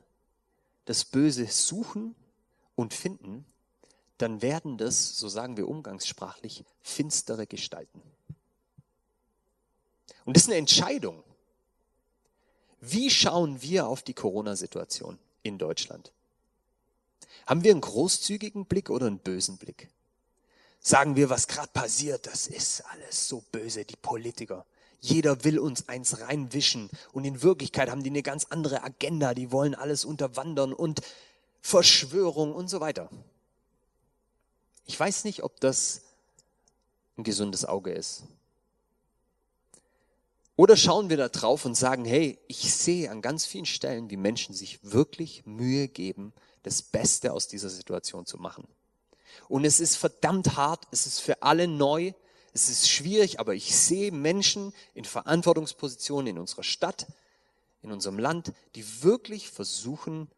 das 0.84 1.04
Böse 1.04 1.46
suchen 1.46 2.14
und 2.74 2.94
finden, 2.94 3.44
dann 4.18 4.42
werden 4.42 4.76
das, 4.76 5.16
so 5.16 5.28
sagen 5.28 5.56
wir 5.56 5.68
umgangssprachlich, 5.68 6.64
finstere 6.82 7.46
Gestalten. 7.46 8.02
Und 10.30 10.36
das 10.36 10.44
ist 10.44 10.50
eine 10.50 10.58
Entscheidung. 10.58 11.24
Wie 12.80 13.10
schauen 13.10 13.60
wir 13.62 13.88
auf 13.88 14.02
die 14.02 14.14
Corona-Situation 14.14 15.18
in 15.42 15.58
Deutschland? 15.58 16.12
Haben 17.48 17.64
wir 17.64 17.72
einen 17.72 17.80
großzügigen 17.80 18.66
Blick 18.66 18.90
oder 18.90 19.08
einen 19.08 19.18
bösen 19.18 19.58
Blick? 19.58 19.88
Sagen 20.78 21.16
wir, 21.16 21.30
was 21.30 21.48
gerade 21.48 21.70
passiert, 21.72 22.28
das 22.28 22.46
ist 22.46 22.82
alles 22.92 23.26
so 23.26 23.42
böse, 23.50 23.84
die 23.84 23.96
Politiker. 23.96 24.66
Jeder 25.00 25.42
will 25.42 25.58
uns 25.58 25.88
eins 25.88 26.20
reinwischen 26.20 26.90
und 27.10 27.24
in 27.24 27.42
Wirklichkeit 27.42 27.90
haben 27.90 28.04
die 28.04 28.10
eine 28.10 28.22
ganz 28.22 28.44
andere 28.50 28.84
Agenda, 28.84 29.34
die 29.34 29.50
wollen 29.50 29.74
alles 29.74 30.04
unterwandern 30.04 30.72
und 30.72 31.00
Verschwörung 31.60 32.54
und 32.54 32.70
so 32.70 32.78
weiter. 32.78 33.10
Ich 34.86 35.00
weiß 35.00 35.24
nicht, 35.24 35.42
ob 35.42 35.58
das 35.58 36.02
ein 37.16 37.24
gesundes 37.24 37.64
Auge 37.64 37.90
ist. 37.90 38.22
Oder 40.60 40.76
schauen 40.76 41.08
wir 41.08 41.16
da 41.16 41.30
drauf 41.30 41.64
und 41.64 41.74
sagen, 41.74 42.04
hey, 42.04 42.38
ich 42.46 42.74
sehe 42.74 43.10
an 43.10 43.22
ganz 43.22 43.46
vielen 43.46 43.64
Stellen, 43.64 44.10
wie 44.10 44.18
Menschen 44.18 44.54
sich 44.54 44.78
wirklich 44.82 45.46
Mühe 45.46 45.88
geben, 45.88 46.34
das 46.64 46.82
Beste 46.82 47.32
aus 47.32 47.48
dieser 47.48 47.70
Situation 47.70 48.26
zu 48.26 48.36
machen. 48.36 48.68
Und 49.48 49.64
es 49.64 49.80
ist 49.80 49.96
verdammt 49.96 50.58
hart, 50.58 50.86
es 50.90 51.06
ist 51.06 51.20
für 51.20 51.42
alle 51.42 51.66
neu, 51.66 52.12
es 52.52 52.68
ist 52.68 52.90
schwierig, 52.90 53.40
aber 53.40 53.54
ich 53.54 53.74
sehe 53.74 54.12
Menschen 54.12 54.74
in 54.92 55.06
Verantwortungspositionen 55.06 56.26
in 56.26 56.38
unserer 56.38 56.62
Stadt, 56.62 57.06
in 57.80 57.90
unserem 57.90 58.18
Land, 58.18 58.52
die 58.74 59.02
wirklich 59.02 59.48
versuchen, 59.48 60.28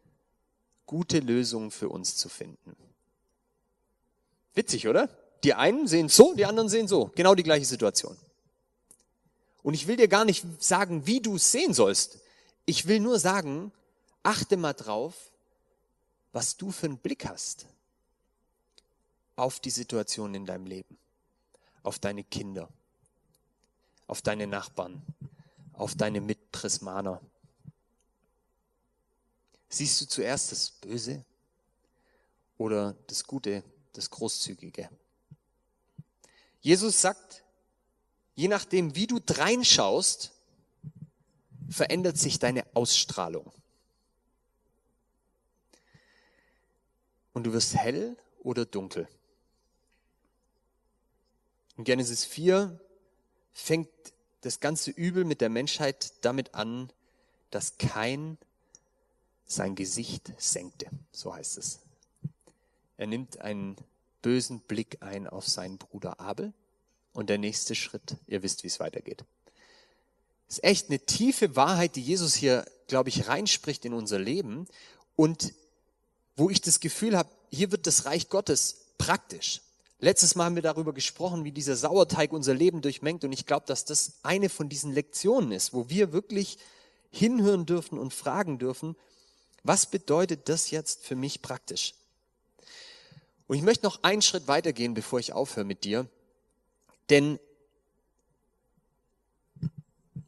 gute 0.87 1.19
Lösungen 1.19 1.73
für 1.73 1.89
uns 1.89 2.15
zu 2.15 2.29
finden. 2.29 2.77
Witzig, 4.55 4.87
oder? 4.87 5.09
Die 5.43 5.55
einen 5.55 5.89
sehen 5.89 6.09
so, 6.09 6.33
die 6.35 6.47
anderen 6.47 6.69
sehen 6.69 6.87
so. 6.87 7.11
Genau 7.17 7.35
die 7.35 7.43
gleiche 7.43 7.67
Situation. 7.67 8.17
Und 9.63 9.75
ich 9.75 9.87
will 9.87 9.97
dir 9.97 10.09
gar 10.09 10.25
nicht 10.25 10.45
sagen, 10.63 11.07
wie 11.07 11.21
du 11.21 11.37
es 11.37 11.53
sehen 11.53 11.73
sollst. 11.73 12.19
Ich 12.67 12.87
will 12.87 13.01
nur 13.01 13.19
sagen, 13.19 13.73
achte 14.23 14.57
mal 14.57 14.73
drauf, 14.73 15.15
was 16.33 16.57
du 16.57 16.71
für 16.71 16.87
einen 16.87 16.99
Blick 16.99 17.27
hast 17.27 17.67
auf 19.37 19.61
die 19.61 19.71
Situation 19.71 20.35
in 20.35 20.47
deinem 20.47 20.67
Leben, 20.67 20.99
auf 21.83 21.99
deine 21.99 22.25
Kinder, 22.25 22.69
auf 24.07 24.23
deine 24.23 24.47
Nachbarn, 24.47 25.03
auf 25.73 25.95
deine 25.95 26.21
Mitprismaner. 26.21 27.21
Siehst 29.69 30.01
du 30.01 30.07
zuerst 30.07 30.53
das 30.53 30.71
Böse 30.71 31.25
oder 32.59 32.95
das 33.07 33.25
Gute, 33.25 33.65
das 33.95 34.11
Großzügige? 34.11 34.91
Jesus 36.61 37.01
sagt, 37.01 37.42
je 38.35 38.49
nachdem, 38.49 38.95
wie 38.95 39.07
du 39.07 39.19
dreinschaust, 39.19 40.33
verändert 41.69 42.19
sich 42.19 42.39
deine 42.39 42.65
Ausstrahlung. 42.75 43.51
Und 47.33 47.45
du 47.45 47.53
wirst 47.53 47.75
hell 47.75 48.17
oder 48.41 48.67
dunkel. 48.67 49.09
In 51.77 51.85
Genesis 51.85 52.25
4 52.25 52.79
fängt 53.53 53.89
das 54.43 54.61
ganze 54.61 54.91
Übel 54.91 55.25
mit 55.25 55.41
der 55.41 55.49
Menschheit 55.49 56.13
damit 56.25 56.55
an, 56.55 56.93
dass 57.51 57.79
kein 57.79 58.39
sein 59.47 59.75
Gesicht 59.75 60.33
senkte. 60.39 60.87
So 61.13 61.35
heißt 61.35 61.59
es. 61.59 61.81
Er 62.97 63.07
nimmt 63.07 63.41
einen 63.41 63.77
bösen 64.21 64.61
Blick 64.61 64.99
ein 65.01 65.27
auf 65.27 65.47
seinen 65.49 65.79
Bruder 65.79 66.21
Abel. 66.21 66.53
Und 67.13 67.29
der 67.29 67.39
nächste 67.39 67.75
Schritt, 67.75 68.17
ihr 68.27 68.43
wisst, 68.43 68.63
wie 68.63 68.69
es 68.69 68.81
weitergeht. 68.81 69.25
Das 70.47 70.59
ist 70.59 70.65
echt 70.65 70.89
eine 70.89 70.99
tiefe 70.99 71.57
Wahrheit, 71.57 71.97
die 71.97 72.03
Jesus 72.03 72.35
hier, 72.35 72.65
glaube 72.87 73.09
ich, 73.09 73.29
reinspricht 73.29 73.85
in 73.85 73.95
unser 73.95 74.19
Leben 74.19 74.67
und 75.17 75.53
wo 76.37 76.51
ich 76.51 76.61
das 76.61 76.81
Gefühl 76.81 77.17
habe, 77.17 77.29
hier 77.51 77.71
wird 77.71 77.87
das 77.87 78.05
Reich 78.07 78.29
Gottes 78.29 78.77
praktisch. 78.99 79.61
Letztes 79.99 80.35
Mal 80.35 80.47
haben 80.47 80.57
wir 80.57 80.63
darüber 80.63 80.93
gesprochen, 80.93 81.45
wie 81.45 81.53
dieser 81.53 81.77
Sauerteig 81.77 82.33
unser 82.33 82.55
Leben 82.55 82.81
durchmengt 82.81 83.25
und 83.25 83.33
ich 83.33 83.47
glaube, 83.47 83.67
dass 83.67 83.85
das 83.85 84.15
eine 84.23 84.49
von 84.49 84.69
diesen 84.69 84.93
Lektionen 84.93 85.53
ist, 85.53 85.73
wo 85.73 85.89
wir 85.89 86.13
wirklich 86.13 86.59
hinhören 87.11 87.67
dürfen 87.67 87.99
und 87.99 88.13
fragen 88.13 88.59
dürfen, 88.59 88.97
was 89.63 89.87
bedeutet 89.87 90.49
das 90.49 90.71
jetzt 90.71 91.05
für 91.05 91.15
mich 91.15 91.41
praktisch? 91.41 91.95
Und 93.47 93.57
ich 93.57 93.63
möchte 93.63 93.85
noch 93.85 94.03
einen 94.03 94.23
Schritt 94.23 94.49
weitergehen, 94.49 94.95
bevor 94.95 95.21
ich 95.21 95.33
aufhöre 95.33 95.65
mit 95.67 95.85
dir. 95.85 96.09
Denn 97.11 97.39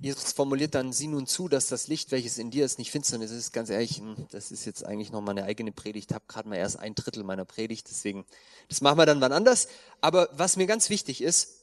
Jesus 0.04 0.32
formuliert 0.32 0.74
dann, 0.74 0.92
sieh 0.92 1.06
nun 1.06 1.26
zu, 1.26 1.48
dass 1.48 1.68
das 1.68 1.88
Licht, 1.88 2.10
welches 2.10 2.36
in 2.36 2.50
dir 2.50 2.66
ist, 2.66 2.78
nicht 2.78 2.90
Finsternis 2.90 3.30
ist. 3.30 3.54
Ganz 3.54 3.70
ehrlich, 3.70 3.96
hm, 3.96 4.26
das 4.32 4.52
ist 4.52 4.66
jetzt 4.66 4.84
eigentlich 4.84 5.10
noch 5.10 5.22
meine 5.22 5.44
eigene 5.44 5.72
Predigt. 5.72 6.10
Ich 6.10 6.14
habe 6.14 6.26
gerade 6.28 6.46
mal 6.46 6.56
erst 6.56 6.78
ein 6.78 6.94
Drittel 6.94 7.24
meiner 7.24 7.46
Predigt, 7.46 7.88
deswegen, 7.88 8.26
das 8.68 8.82
machen 8.82 8.98
wir 8.98 9.06
dann 9.06 9.22
wann 9.22 9.32
anders. 9.32 9.66
Aber 10.02 10.28
was 10.32 10.56
mir 10.56 10.66
ganz 10.66 10.90
wichtig 10.90 11.22
ist, 11.22 11.54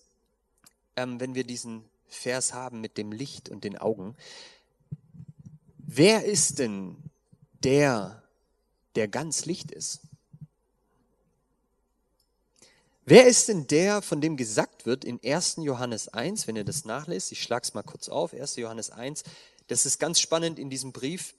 ähm, 0.96 1.20
wenn 1.20 1.36
wir 1.36 1.44
diesen 1.44 1.86
Vers 2.08 2.52
haben 2.52 2.82
mit 2.82 2.98
dem 2.98 3.12
Licht 3.12 3.50
und 3.50 3.64
den 3.64 3.78
Augen, 3.78 4.16
wer 5.78 6.26
ist 6.26 6.58
denn 6.58 6.98
der, 7.64 8.24
der 8.96 9.08
ganz 9.08 9.46
Licht 9.46 9.70
ist? 9.70 10.02
Wer 13.04 13.26
ist 13.26 13.48
denn 13.48 13.66
der, 13.68 14.02
von 14.02 14.22
dem 14.22 14.38
gesagt 14.38 14.86
wird 14.86 15.04
in 15.04 15.20
1. 15.24 15.58
Johannes 15.58 16.08
1, 16.10 16.48
wenn 16.48 16.56
ihr 16.56 16.64
das 16.64 16.86
nachlest, 16.86 17.32
ich 17.32 17.42
schlage 17.42 17.64
es 17.64 17.74
mal 17.74 17.82
kurz 17.82 18.10
auf, 18.10 18.34
1. 18.34 18.58
Johannes 18.58 18.92
1, 18.92 19.24
das 19.68 19.86
ist 19.86 20.00
ganz 20.00 20.20
spannend 20.20 20.60
in 20.60 20.70
diesem 20.70 20.92
Brief, 20.92 21.34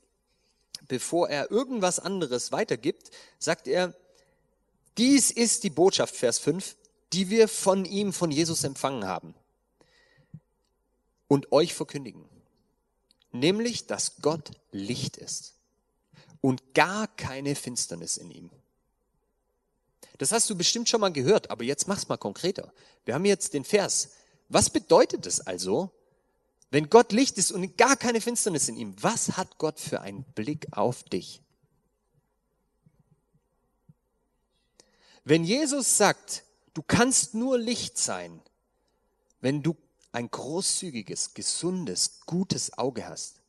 bevor 0.89 1.29
er 1.29 1.51
irgendwas 1.51 2.01
anderes 2.01 2.51
weitergibt, 2.51 3.11
sagt 3.39 3.69
er, 3.69 3.95
dies 4.99 5.31
ist 5.31 5.63
die 5.63 5.71
Botschaft, 5.71 6.17
Vers 6.17 6.39
5, 6.41 6.77
die 7.13 7.31
wir 7.31 7.47
von 7.47 7.85
ihm, 7.85 8.13
von 8.13 8.31
Jesus 8.31 8.65
empfangen 8.65 9.07
haben 9.07 9.35
und 11.29 11.53
euch 11.53 11.75
verkündigen, 11.75 12.25
nämlich, 13.31 13.87
dass 13.87 14.17
Gott 14.21 14.51
Licht 14.73 15.17
ist 15.17 15.55
und 16.41 16.75
gar 16.75 17.07
keine 17.07 17.55
Finsternis 17.55 18.17
in 18.17 18.31
ihm. 18.31 18.51
Das 20.23 20.31
hast 20.31 20.49
du 20.49 20.55
bestimmt 20.55 20.89
schon 20.89 21.01
mal 21.01 21.13
gehört, 21.13 21.51
aber 21.51 21.65
jetzt 21.65 21.89
mach's 21.89 22.07
mal 22.07 22.17
konkreter. 22.17 22.73
Wir 23.05 23.15
haben 23.15 23.25
jetzt 23.25 23.55
den 23.55 23.65
Vers. 23.65 24.11
Was 24.49 24.71
bedeutet 24.71 25.27
es 25.27 25.41
also, 25.41 25.91
wenn 26.71 26.89
Gott 26.89 27.11
Licht 27.11 27.39
ist 27.39 27.51
und 27.51 27.77
gar 27.77 27.97
keine 27.97 28.21
Finsternis 28.21 28.69
in 28.69 28.77
ihm? 28.77 28.95
Was 29.01 29.37
hat 29.37 29.59
Gott 29.59 29.81
für 29.81 30.01
einen 30.01 30.23
Blick 30.23 30.69
auf 30.71 31.03
dich? 31.03 31.43
Wenn 35.25 35.43
Jesus 35.43 35.97
sagt, 35.97 36.45
du 36.73 36.83
kannst 36.83 37.35
nur 37.35 37.59
Licht 37.59 37.99
sein, 37.99 38.41
wenn 39.41 39.65
du 39.65 39.77
ein 40.13 40.31
großzügiges, 40.31 41.35
gesundes, 41.35 42.21
gutes 42.27 42.79
Auge 42.79 43.09
hast, 43.09 43.41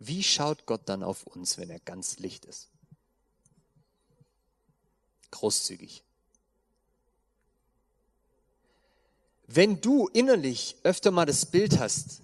wie 0.00 0.24
schaut 0.24 0.66
Gott 0.66 0.88
dann 0.88 1.04
auf 1.04 1.24
uns, 1.28 1.56
wenn 1.56 1.70
er 1.70 1.78
ganz 1.78 2.18
Licht 2.18 2.46
ist? 2.46 2.68
Großzügig. 5.40 6.02
Wenn 9.46 9.80
du 9.80 10.06
innerlich 10.08 10.76
öfter 10.84 11.10
mal 11.10 11.26
das 11.26 11.46
Bild 11.46 11.78
hast, 11.78 12.20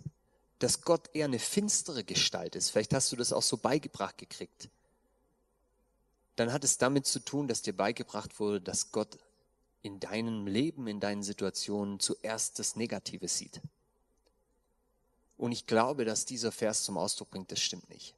dass 0.59 0.83
Gott 0.83 1.11
eher 1.15 1.25
eine 1.25 1.39
finstere 1.39 2.05
Gestalt 2.05 2.55
ist, 2.55 2.71
vielleicht 2.71 2.95
hast 2.95 3.11
du 3.11 3.17
das 3.17 3.33
auch 3.33 3.43
so 3.43 3.57
beigebracht 3.57 4.19
gekriegt, 4.19 4.69
dann 6.37 6.53
hat 6.53 6.63
es 6.63 6.77
damit 6.77 7.07
zu 7.07 7.19
tun, 7.21 7.49
dass 7.49 7.63
dir 7.63 7.75
beigebracht 7.75 8.39
wurde, 8.39 8.61
dass 8.61 8.93
Gott 8.93 9.19
in 9.83 9.99
deinem 9.99 10.47
Leben, 10.47 10.87
in 10.87 11.01
deinen 11.01 11.23
Situationen 11.23 11.99
zuerst 11.99 12.59
das 12.59 12.77
Negative 12.77 13.29
sieht. 13.29 13.61
Und 15.39 15.53
ich 15.53 15.67
glaube, 15.67 16.05
dass 16.05 16.27
dieser 16.27 16.53
Vers 16.53 16.85
zum 16.85 16.99
Ausdruck 16.99 17.31
bringt, 17.31 17.51
das 17.51 17.61
stimmt 17.61 17.89
nicht. 17.89 18.15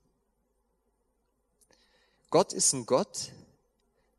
Gott 2.31 2.53
ist 2.53 2.73
ein 2.73 2.85
Gott, 2.85 3.31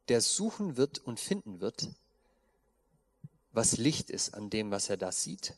der 0.09 0.21
suchen 0.21 0.75
wird 0.75 0.99
und 0.99 1.19
finden 1.19 1.61
wird, 1.61 1.89
was 3.51 3.77
Licht 3.77 4.09
ist 4.09 4.33
an 4.33 4.49
dem, 4.49 4.71
was 4.71 4.89
er 4.89 4.97
da 4.97 5.11
sieht. 5.11 5.55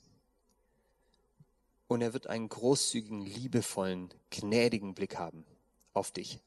Und 1.88 2.02
er 2.02 2.14
wird 2.14 2.28
einen 2.28 2.50
großzügigen, 2.50 3.22
liebevollen, 3.22 4.14
gnädigen 4.30 4.94
Blick 4.94 5.18
haben 5.18 5.46
auf 5.94 6.12
dich. 6.12 6.40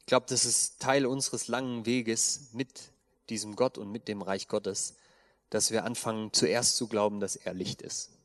Ich 0.00 0.06
glaube, 0.06 0.26
das 0.28 0.44
ist 0.44 0.80
Teil 0.80 1.04
unseres 1.04 1.48
langen 1.48 1.84
Weges 1.84 2.50
mit 2.52 2.92
diesem 3.28 3.56
Gott 3.56 3.76
und 3.76 3.90
mit 3.90 4.06
dem 4.06 4.22
Reich 4.22 4.48
Gottes, 4.48 4.94
dass 5.50 5.70
wir 5.70 5.84
anfangen 5.84 6.32
zuerst 6.32 6.76
zu 6.76 6.86
glauben, 6.86 7.20
dass 7.20 7.36
er 7.36 7.54
Licht 7.54 7.82
ist. 7.82 8.15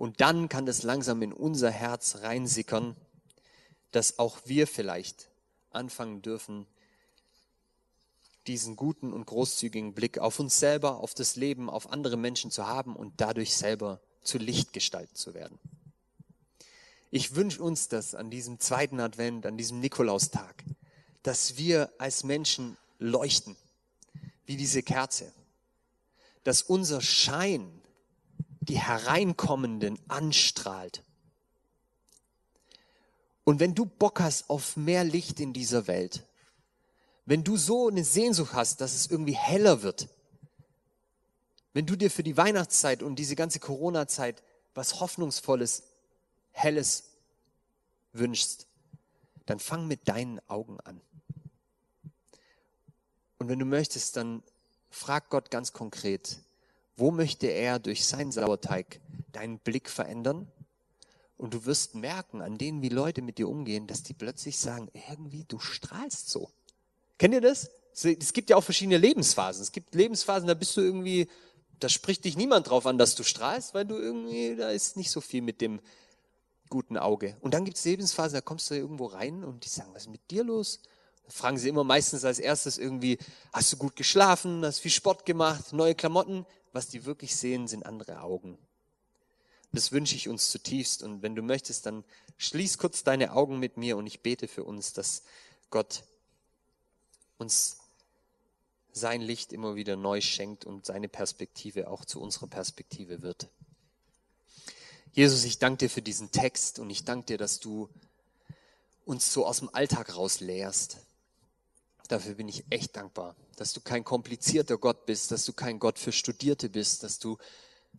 Und 0.00 0.22
dann 0.22 0.48
kann 0.48 0.64
das 0.64 0.82
langsam 0.82 1.20
in 1.20 1.30
unser 1.30 1.70
Herz 1.70 2.20
reinsickern, 2.22 2.96
dass 3.90 4.18
auch 4.18 4.38
wir 4.46 4.66
vielleicht 4.66 5.28
anfangen 5.72 6.22
dürfen, 6.22 6.66
diesen 8.46 8.76
guten 8.76 9.12
und 9.12 9.26
großzügigen 9.26 9.92
Blick 9.92 10.18
auf 10.18 10.40
uns 10.40 10.58
selber, 10.58 11.00
auf 11.00 11.12
das 11.12 11.36
Leben, 11.36 11.68
auf 11.68 11.92
andere 11.92 12.16
Menschen 12.16 12.50
zu 12.50 12.66
haben 12.66 12.96
und 12.96 13.20
dadurch 13.20 13.54
selber 13.54 14.00
zu 14.22 14.38
Lichtgestalten 14.38 15.14
zu 15.14 15.34
werden. 15.34 15.58
Ich 17.10 17.34
wünsche 17.34 17.62
uns 17.62 17.88
das 17.88 18.14
an 18.14 18.30
diesem 18.30 18.58
zweiten 18.58 19.00
Advent, 19.00 19.44
an 19.44 19.58
diesem 19.58 19.80
Nikolaustag, 19.80 20.64
dass 21.22 21.58
wir 21.58 21.92
als 21.98 22.24
Menschen 22.24 22.78
leuchten, 22.98 23.54
wie 24.46 24.56
diese 24.56 24.82
Kerze, 24.82 25.30
dass 26.42 26.62
unser 26.62 27.02
Schein 27.02 27.79
die 28.60 28.78
Hereinkommenden 28.78 29.98
anstrahlt. 30.08 31.02
Und 33.44 33.58
wenn 33.58 33.74
du 33.74 33.86
Bock 33.86 34.20
hast 34.20 34.50
auf 34.50 34.76
mehr 34.76 35.02
Licht 35.02 35.40
in 35.40 35.52
dieser 35.52 35.86
Welt, 35.86 36.26
wenn 37.26 37.42
du 37.42 37.56
so 37.56 37.88
eine 37.88 38.04
Sehnsucht 38.04 38.52
hast, 38.52 38.80
dass 38.80 38.94
es 38.94 39.06
irgendwie 39.06 39.34
heller 39.34 39.82
wird, 39.82 40.08
wenn 41.72 41.86
du 41.86 41.96
dir 41.96 42.10
für 42.10 42.22
die 42.22 42.36
Weihnachtszeit 42.36 43.02
und 43.02 43.16
diese 43.16 43.36
ganze 43.36 43.60
Corona-Zeit 43.60 44.42
was 44.74 45.00
Hoffnungsvolles, 45.00 45.84
Helles 46.52 47.04
wünschst, 48.12 48.66
dann 49.46 49.58
fang 49.58 49.86
mit 49.86 50.08
deinen 50.08 50.40
Augen 50.48 50.78
an. 50.80 51.00
Und 53.38 53.48
wenn 53.48 53.58
du 53.58 53.64
möchtest, 53.64 54.16
dann 54.16 54.42
frag 54.90 55.30
Gott 55.30 55.50
ganz 55.50 55.72
konkret, 55.72 56.38
wo 56.96 57.10
möchte 57.10 57.46
er 57.46 57.78
durch 57.78 58.06
seinen 58.06 58.32
Sauerteig 58.32 59.00
deinen 59.32 59.58
Blick 59.58 59.88
verändern? 59.88 60.50
Und 61.36 61.54
du 61.54 61.64
wirst 61.64 61.94
merken, 61.94 62.42
an 62.42 62.58
denen, 62.58 62.82
wie 62.82 62.90
Leute 62.90 63.22
mit 63.22 63.38
dir 63.38 63.48
umgehen, 63.48 63.86
dass 63.86 64.02
die 64.02 64.12
plötzlich 64.12 64.58
sagen, 64.58 64.90
irgendwie, 65.08 65.44
du 65.48 65.58
strahlst 65.58 66.28
so. 66.28 66.50
Kennt 67.16 67.32
ihr 67.32 67.40
das? 67.40 67.70
Es 67.94 68.32
gibt 68.32 68.50
ja 68.50 68.56
auch 68.56 68.64
verschiedene 68.64 68.98
Lebensphasen. 68.98 69.62
Es 69.62 69.72
gibt 69.72 69.94
Lebensphasen, 69.94 70.46
da 70.46 70.54
bist 70.54 70.76
du 70.76 70.82
irgendwie, 70.82 71.28
da 71.78 71.88
spricht 71.88 72.24
dich 72.24 72.36
niemand 72.36 72.68
drauf 72.68 72.86
an, 72.86 72.98
dass 72.98 73.14
du 73.14 73.22
strahlst, 73.22 73.72
weil 73.72 73.86
du 73.86 73.96
irgendwie, 73.96 74.54
da 74.56 74.70
ist 74.70 74.96
nicht 74.96 75.10
so 75.10 75.22
viel 75.22 75.40
mit 75.40 75.62
dem 75.62 75.80
guten 76.68 76.98
Auge. 76.98 77.36
Und 77.40 77.54
dann 77.54 77.64
gibt 77.64 77.78
es 77.78 77.84
Lebensphasen, 77.84 78.34
da 78.34 78.40
kommst 78.42 78.70
du 78.70 78.74
irgendwo 78.74 79.06
rein 79.06 79.42
und 79.42 79.64
die 79.64 79.68
sagen, 79.68 79.90
was 79.94 80.02
ist 80.02 80.10
mit 80.10 80.30
dir 80.30 80.44
los? 80.44 80.80
fragen 81.30 81.58
sie 81.58 81.68
immer 81.68 81.84
meistens 81.84 82.24
als 82.24 82.38
erstes 82.38 82.78
irgendwie, 82.78 83.18
hast 83.52 83.72
du 83.72 83.76
gut 83.76 83.96
geschlafen, 83.96 84.64
hast 84.64 84.80
viel 84.80 84.90
Sport 84.90 85.24
gemacht, 85.24 85.72
neue 85.72 85.94
Klamotten? 85.94 86.44
Was 86.72 86.88
die 86.88 87.04
wirklich 87.04 87.36
sehen, 87.36 87.68
sind 87.68 87.84
andere 87.84 88.22
Augen. 88.22 88.58
Das 89.72 89.92
wünsche 89.92 90.16
ich 90.16 90.28
uns 90.28 90.50
zutiefst. 90.50 91.02
Und 91.02 91.22
wenn 91.22 91.34
du 91.34 91.42
möchtest, 91.42 91.86
dann 91.86 92.04
schließ 92.38 92.78
kurz 92.78 93.04
deine 93.04 93.32
Augen 93.32 93.58
mit 93.58 93.76
mir 93.76 93.96
und 93.96 94.06
ich 94.06 94.20
bete 94.20 94.48
für 94.48 94.64
uns, 94.64 94.92
dass 94.92 95.22
Gott 95.70 96.04
uns 97.38 97.78
sein 98.92 99.20
Licht 99.20 99.52
immer 99.52 99.76
wieder 99.76 99.96
neu 99.96 100.20
schenkt 100.20 100.64
und 100.64 100.84
seine 100.84 101.08
Perspektive 101.08 101.88
auch 101.88 102.04
zu 102.04 102.20
unserer 102.20 102.48
Perspektive 102.48 103.22
wird. 103.22 103.48
Jesus, 105.12 105.44
ich 105.44 105.58
danke 105.58 105.86
dir 105.86 105.90
für 105.90 106.02
diesen 106.02 106.30
Text 106.30 106.78
und 106.78 106.90
ich 106.90 107.04
danke 107.04 107.26
dir, 107.26 107.38
dass 107.38 107.60
du 107.60 107.88
uns 109.04 109.32
so 109.32 109.46
aus 109.46 109.58
dem 109.58 109.72
Alltag 109.74 110.16
raus 110.16 110.40
lehrst. 110.40 110.98
Dafür 112.08 112.34
bin 112.34 112.48
ich 112.48 112.64
echt 112.70 112.96
dankbar, 112.96 113.36
dass 113.60 113.74
du 113.74 113.82
kein 113.82 114.04
komplizierter 114.04 114.78
Gott 114.78 115.04
bist, 115.04 115.32
dass 115.32 115.44
du 115.44 115.52
kein 115.52 115.78
Gott 115.78 115.98
für 115.98 116.12
Studierte 116.12 116.70
bist, 116.70 117.02
dass 117.02 117.18
du 117.18 117.36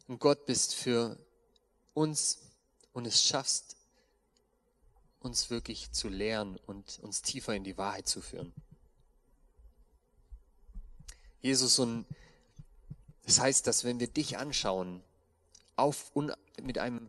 ein 0.08 0.18
Gott 0.18 0.48
bist 0.48 0.74
für 0.74 1.20
uns 1.94 2.40
und 2.94 3.06
es 3.06 3.24
schaffst, 3.24 3.76
uns 5.20 5.52
wirklich 5.52 5.92
zu 5.92 6.10
lehren 6.10 6.58
und 6.66 6.98
uns 7.04 7.22
tiefer 7.22 7.54
in 7.54 7.64
die 7.64 7.78
Wahrheit 7.78 8.08
zu 8.08 8.22
führen. 8.22 8.52
Jesus, 11.44 11.78
und 11.78 12.08
das 13.28 13.40
heißt, 13.40 13.68
dass 13.68 13.84
wenn 13.84 14.00
wir 14.00 14.08
dich 14.08 14.40
anschauen, 14.40 15.04
auf, 15.76 16.12
mit 16.60 16.80
einem 16.80 17.08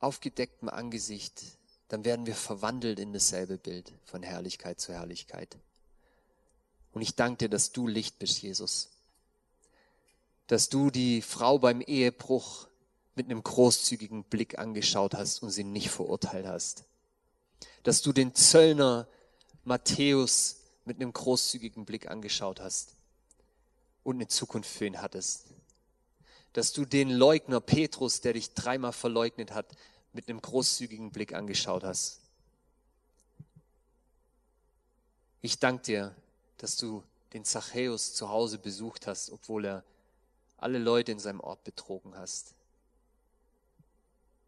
aufgedeckten 0.00 0.68
Angesicht, 0.68 1.44
dann 1.88 2.04
werden 2.04 2.26
wir 2.26 2.34
verwandelt 2.34 2.98
in 2.98 3.14
dasselbe 3.14 3.56
Bild 3.56 3.90
von 4.04 4.22
Herrlichkeit 4.22 4.82
zu 4.82 4.92
Herrlichkeit. 4.92 5.56
Und 6.92 7.02
ich 7.02 7.14
danke 7.14 7.38
dir, 7.38 7.48
dass 7.48 7.72
du 7.72 7.86
Licht 7.86 8.18
bist, 8.18 8.42
Jesus. 8.42 8.90
Dass 10.46 10.68
du 10.68 10.90
die 10.90 11.22
Frau 11.22 11.58
beim 11.58 11.80
Ehebruch 11.80 12.66
mit 13.14 13.26
einem 13.26 13.42
großzügigen 13.42 14.24
Blick 14.24 14.58
angeschaut 14.58 15.14
hast 15.14 15.42
und 15.42 15.50
sie 15.50 15.64
nicht 15.64 15.90
verurteilt 15.90 16.46
hast. 16.46 16.84
Dass 17.82 18.02
du 18.02 18.12
den 18.12 18.34
Zöllner 18.34 19.06
Matthäus 19.64 20.56
mit 20.84 20.96
einem 20.96 21.12
großzügigen 21.12 21.84
Blick 21.84 22.10
angeschaut 22.10 22.60
hast 22.60 22.96
und 24.02 24.16
eine 24.16 24.28
Zukunft 24.28 24.70
für 24.70 24.86
ihn 24.86 25.00
hattest. 25.00 25.44
Dass 26.52 26.72
du 26.72 26.84
den 26.84 27.10
Leugner 27.10 27.60
Petrus, 27.60 28.20
der 28.20 28.32
dich 28.32 28.54
dreimal 28.54 28.92
verleugnet 28.92 29.52
hat, 29.52 29.76
mit 30.12 30.28
einem 30.28 30.40
großzügigen 30.40 31.12
Blick 31.12 31.32
angeschaut 31.32 31.84
hast. 31.84 32.20
Ich 35.42 35.58
danke 35.58 35.84
dir, 35.84 36.16
dass 36.62 36.76
du 36.76 37.02
den 37.32 37.44
Zachäus 37.44 38.14
zu 38.14 38.28
Hause 38.28 38.58
besucht 38.58 39.06
hast, 39.06 39.30
obwohl 39.30 39.64
er 39.64 39.84
alle 40.58 40.78
Leute 40.78 41.12
in 41.12 41.18
seinem 41.18 41.40
Ort 41.40 41.64
betrogen 41.64 42.16
hast. 42.16 42.54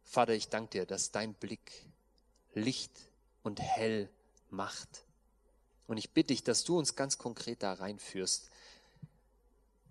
Vater, 0.05 0.35
ich 0.35 0.49
danke 0.49 0.71
dir, 0.71 0.87
dass 0.87 1.11
dein 1.11 1.33
Blick 1.35 1.87
Licht 2.55 2.93
und 3.43 3.61
hell 3.61 4.11
macht. 4.51 5.05
Und 5.87 5.97
ich 5.97 6.11
bitte 6.11 6.29
dich, 6.29 6.45
dass 6.45 6.65
du 6.65 6.79
uns 6.79 6.97
ganz 6.97 7.17
konkret 7.17 7.63
da 7.63 7.73
reinführst. 7.73 8.51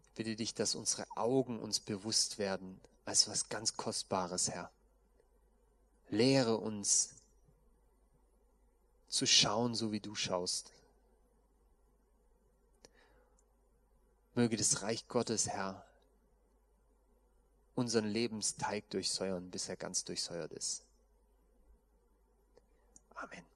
Ich 0.04 0.10
bitte 0.12 0.36
dich, 0.36 0.54
dass 0.54 0.76
unsere 0.76 1.06
Augen 1.16 1.60
uns 1.60 1.80
bewusst 1.80 2.38
werden 2.38 2.80
als 3.06 3.28
was 3.28 3.50
ganz 3.50 3.78
Kostbares, 3.78 4.50
Herr. 4.50 4.70
Lehre 6.10 6.58
uns 6.58 7.16
zu 9.08 9.26
schauen, 9.26 9.74
so 9.76 9.92
wie 9.92 10.00
du 10.00 10.14
schaust. 10.14 10.72
Möge 14.34 14.56
das 14.56 14.82
Reich 14.82 15.08
Gottes, 15.08 15.48
Herr, 15.50 15.86
unseren 17.76 18.06
Lebensteig 18.06 18.90
durchsäuern, 18.90 19.50
bis 19.50 19.68
er 19.68 19.76
ganz 19.76 20.04
durchsäuert 20.06 20.52
ist. 20.54 20.86
Amen. 23.16 23.51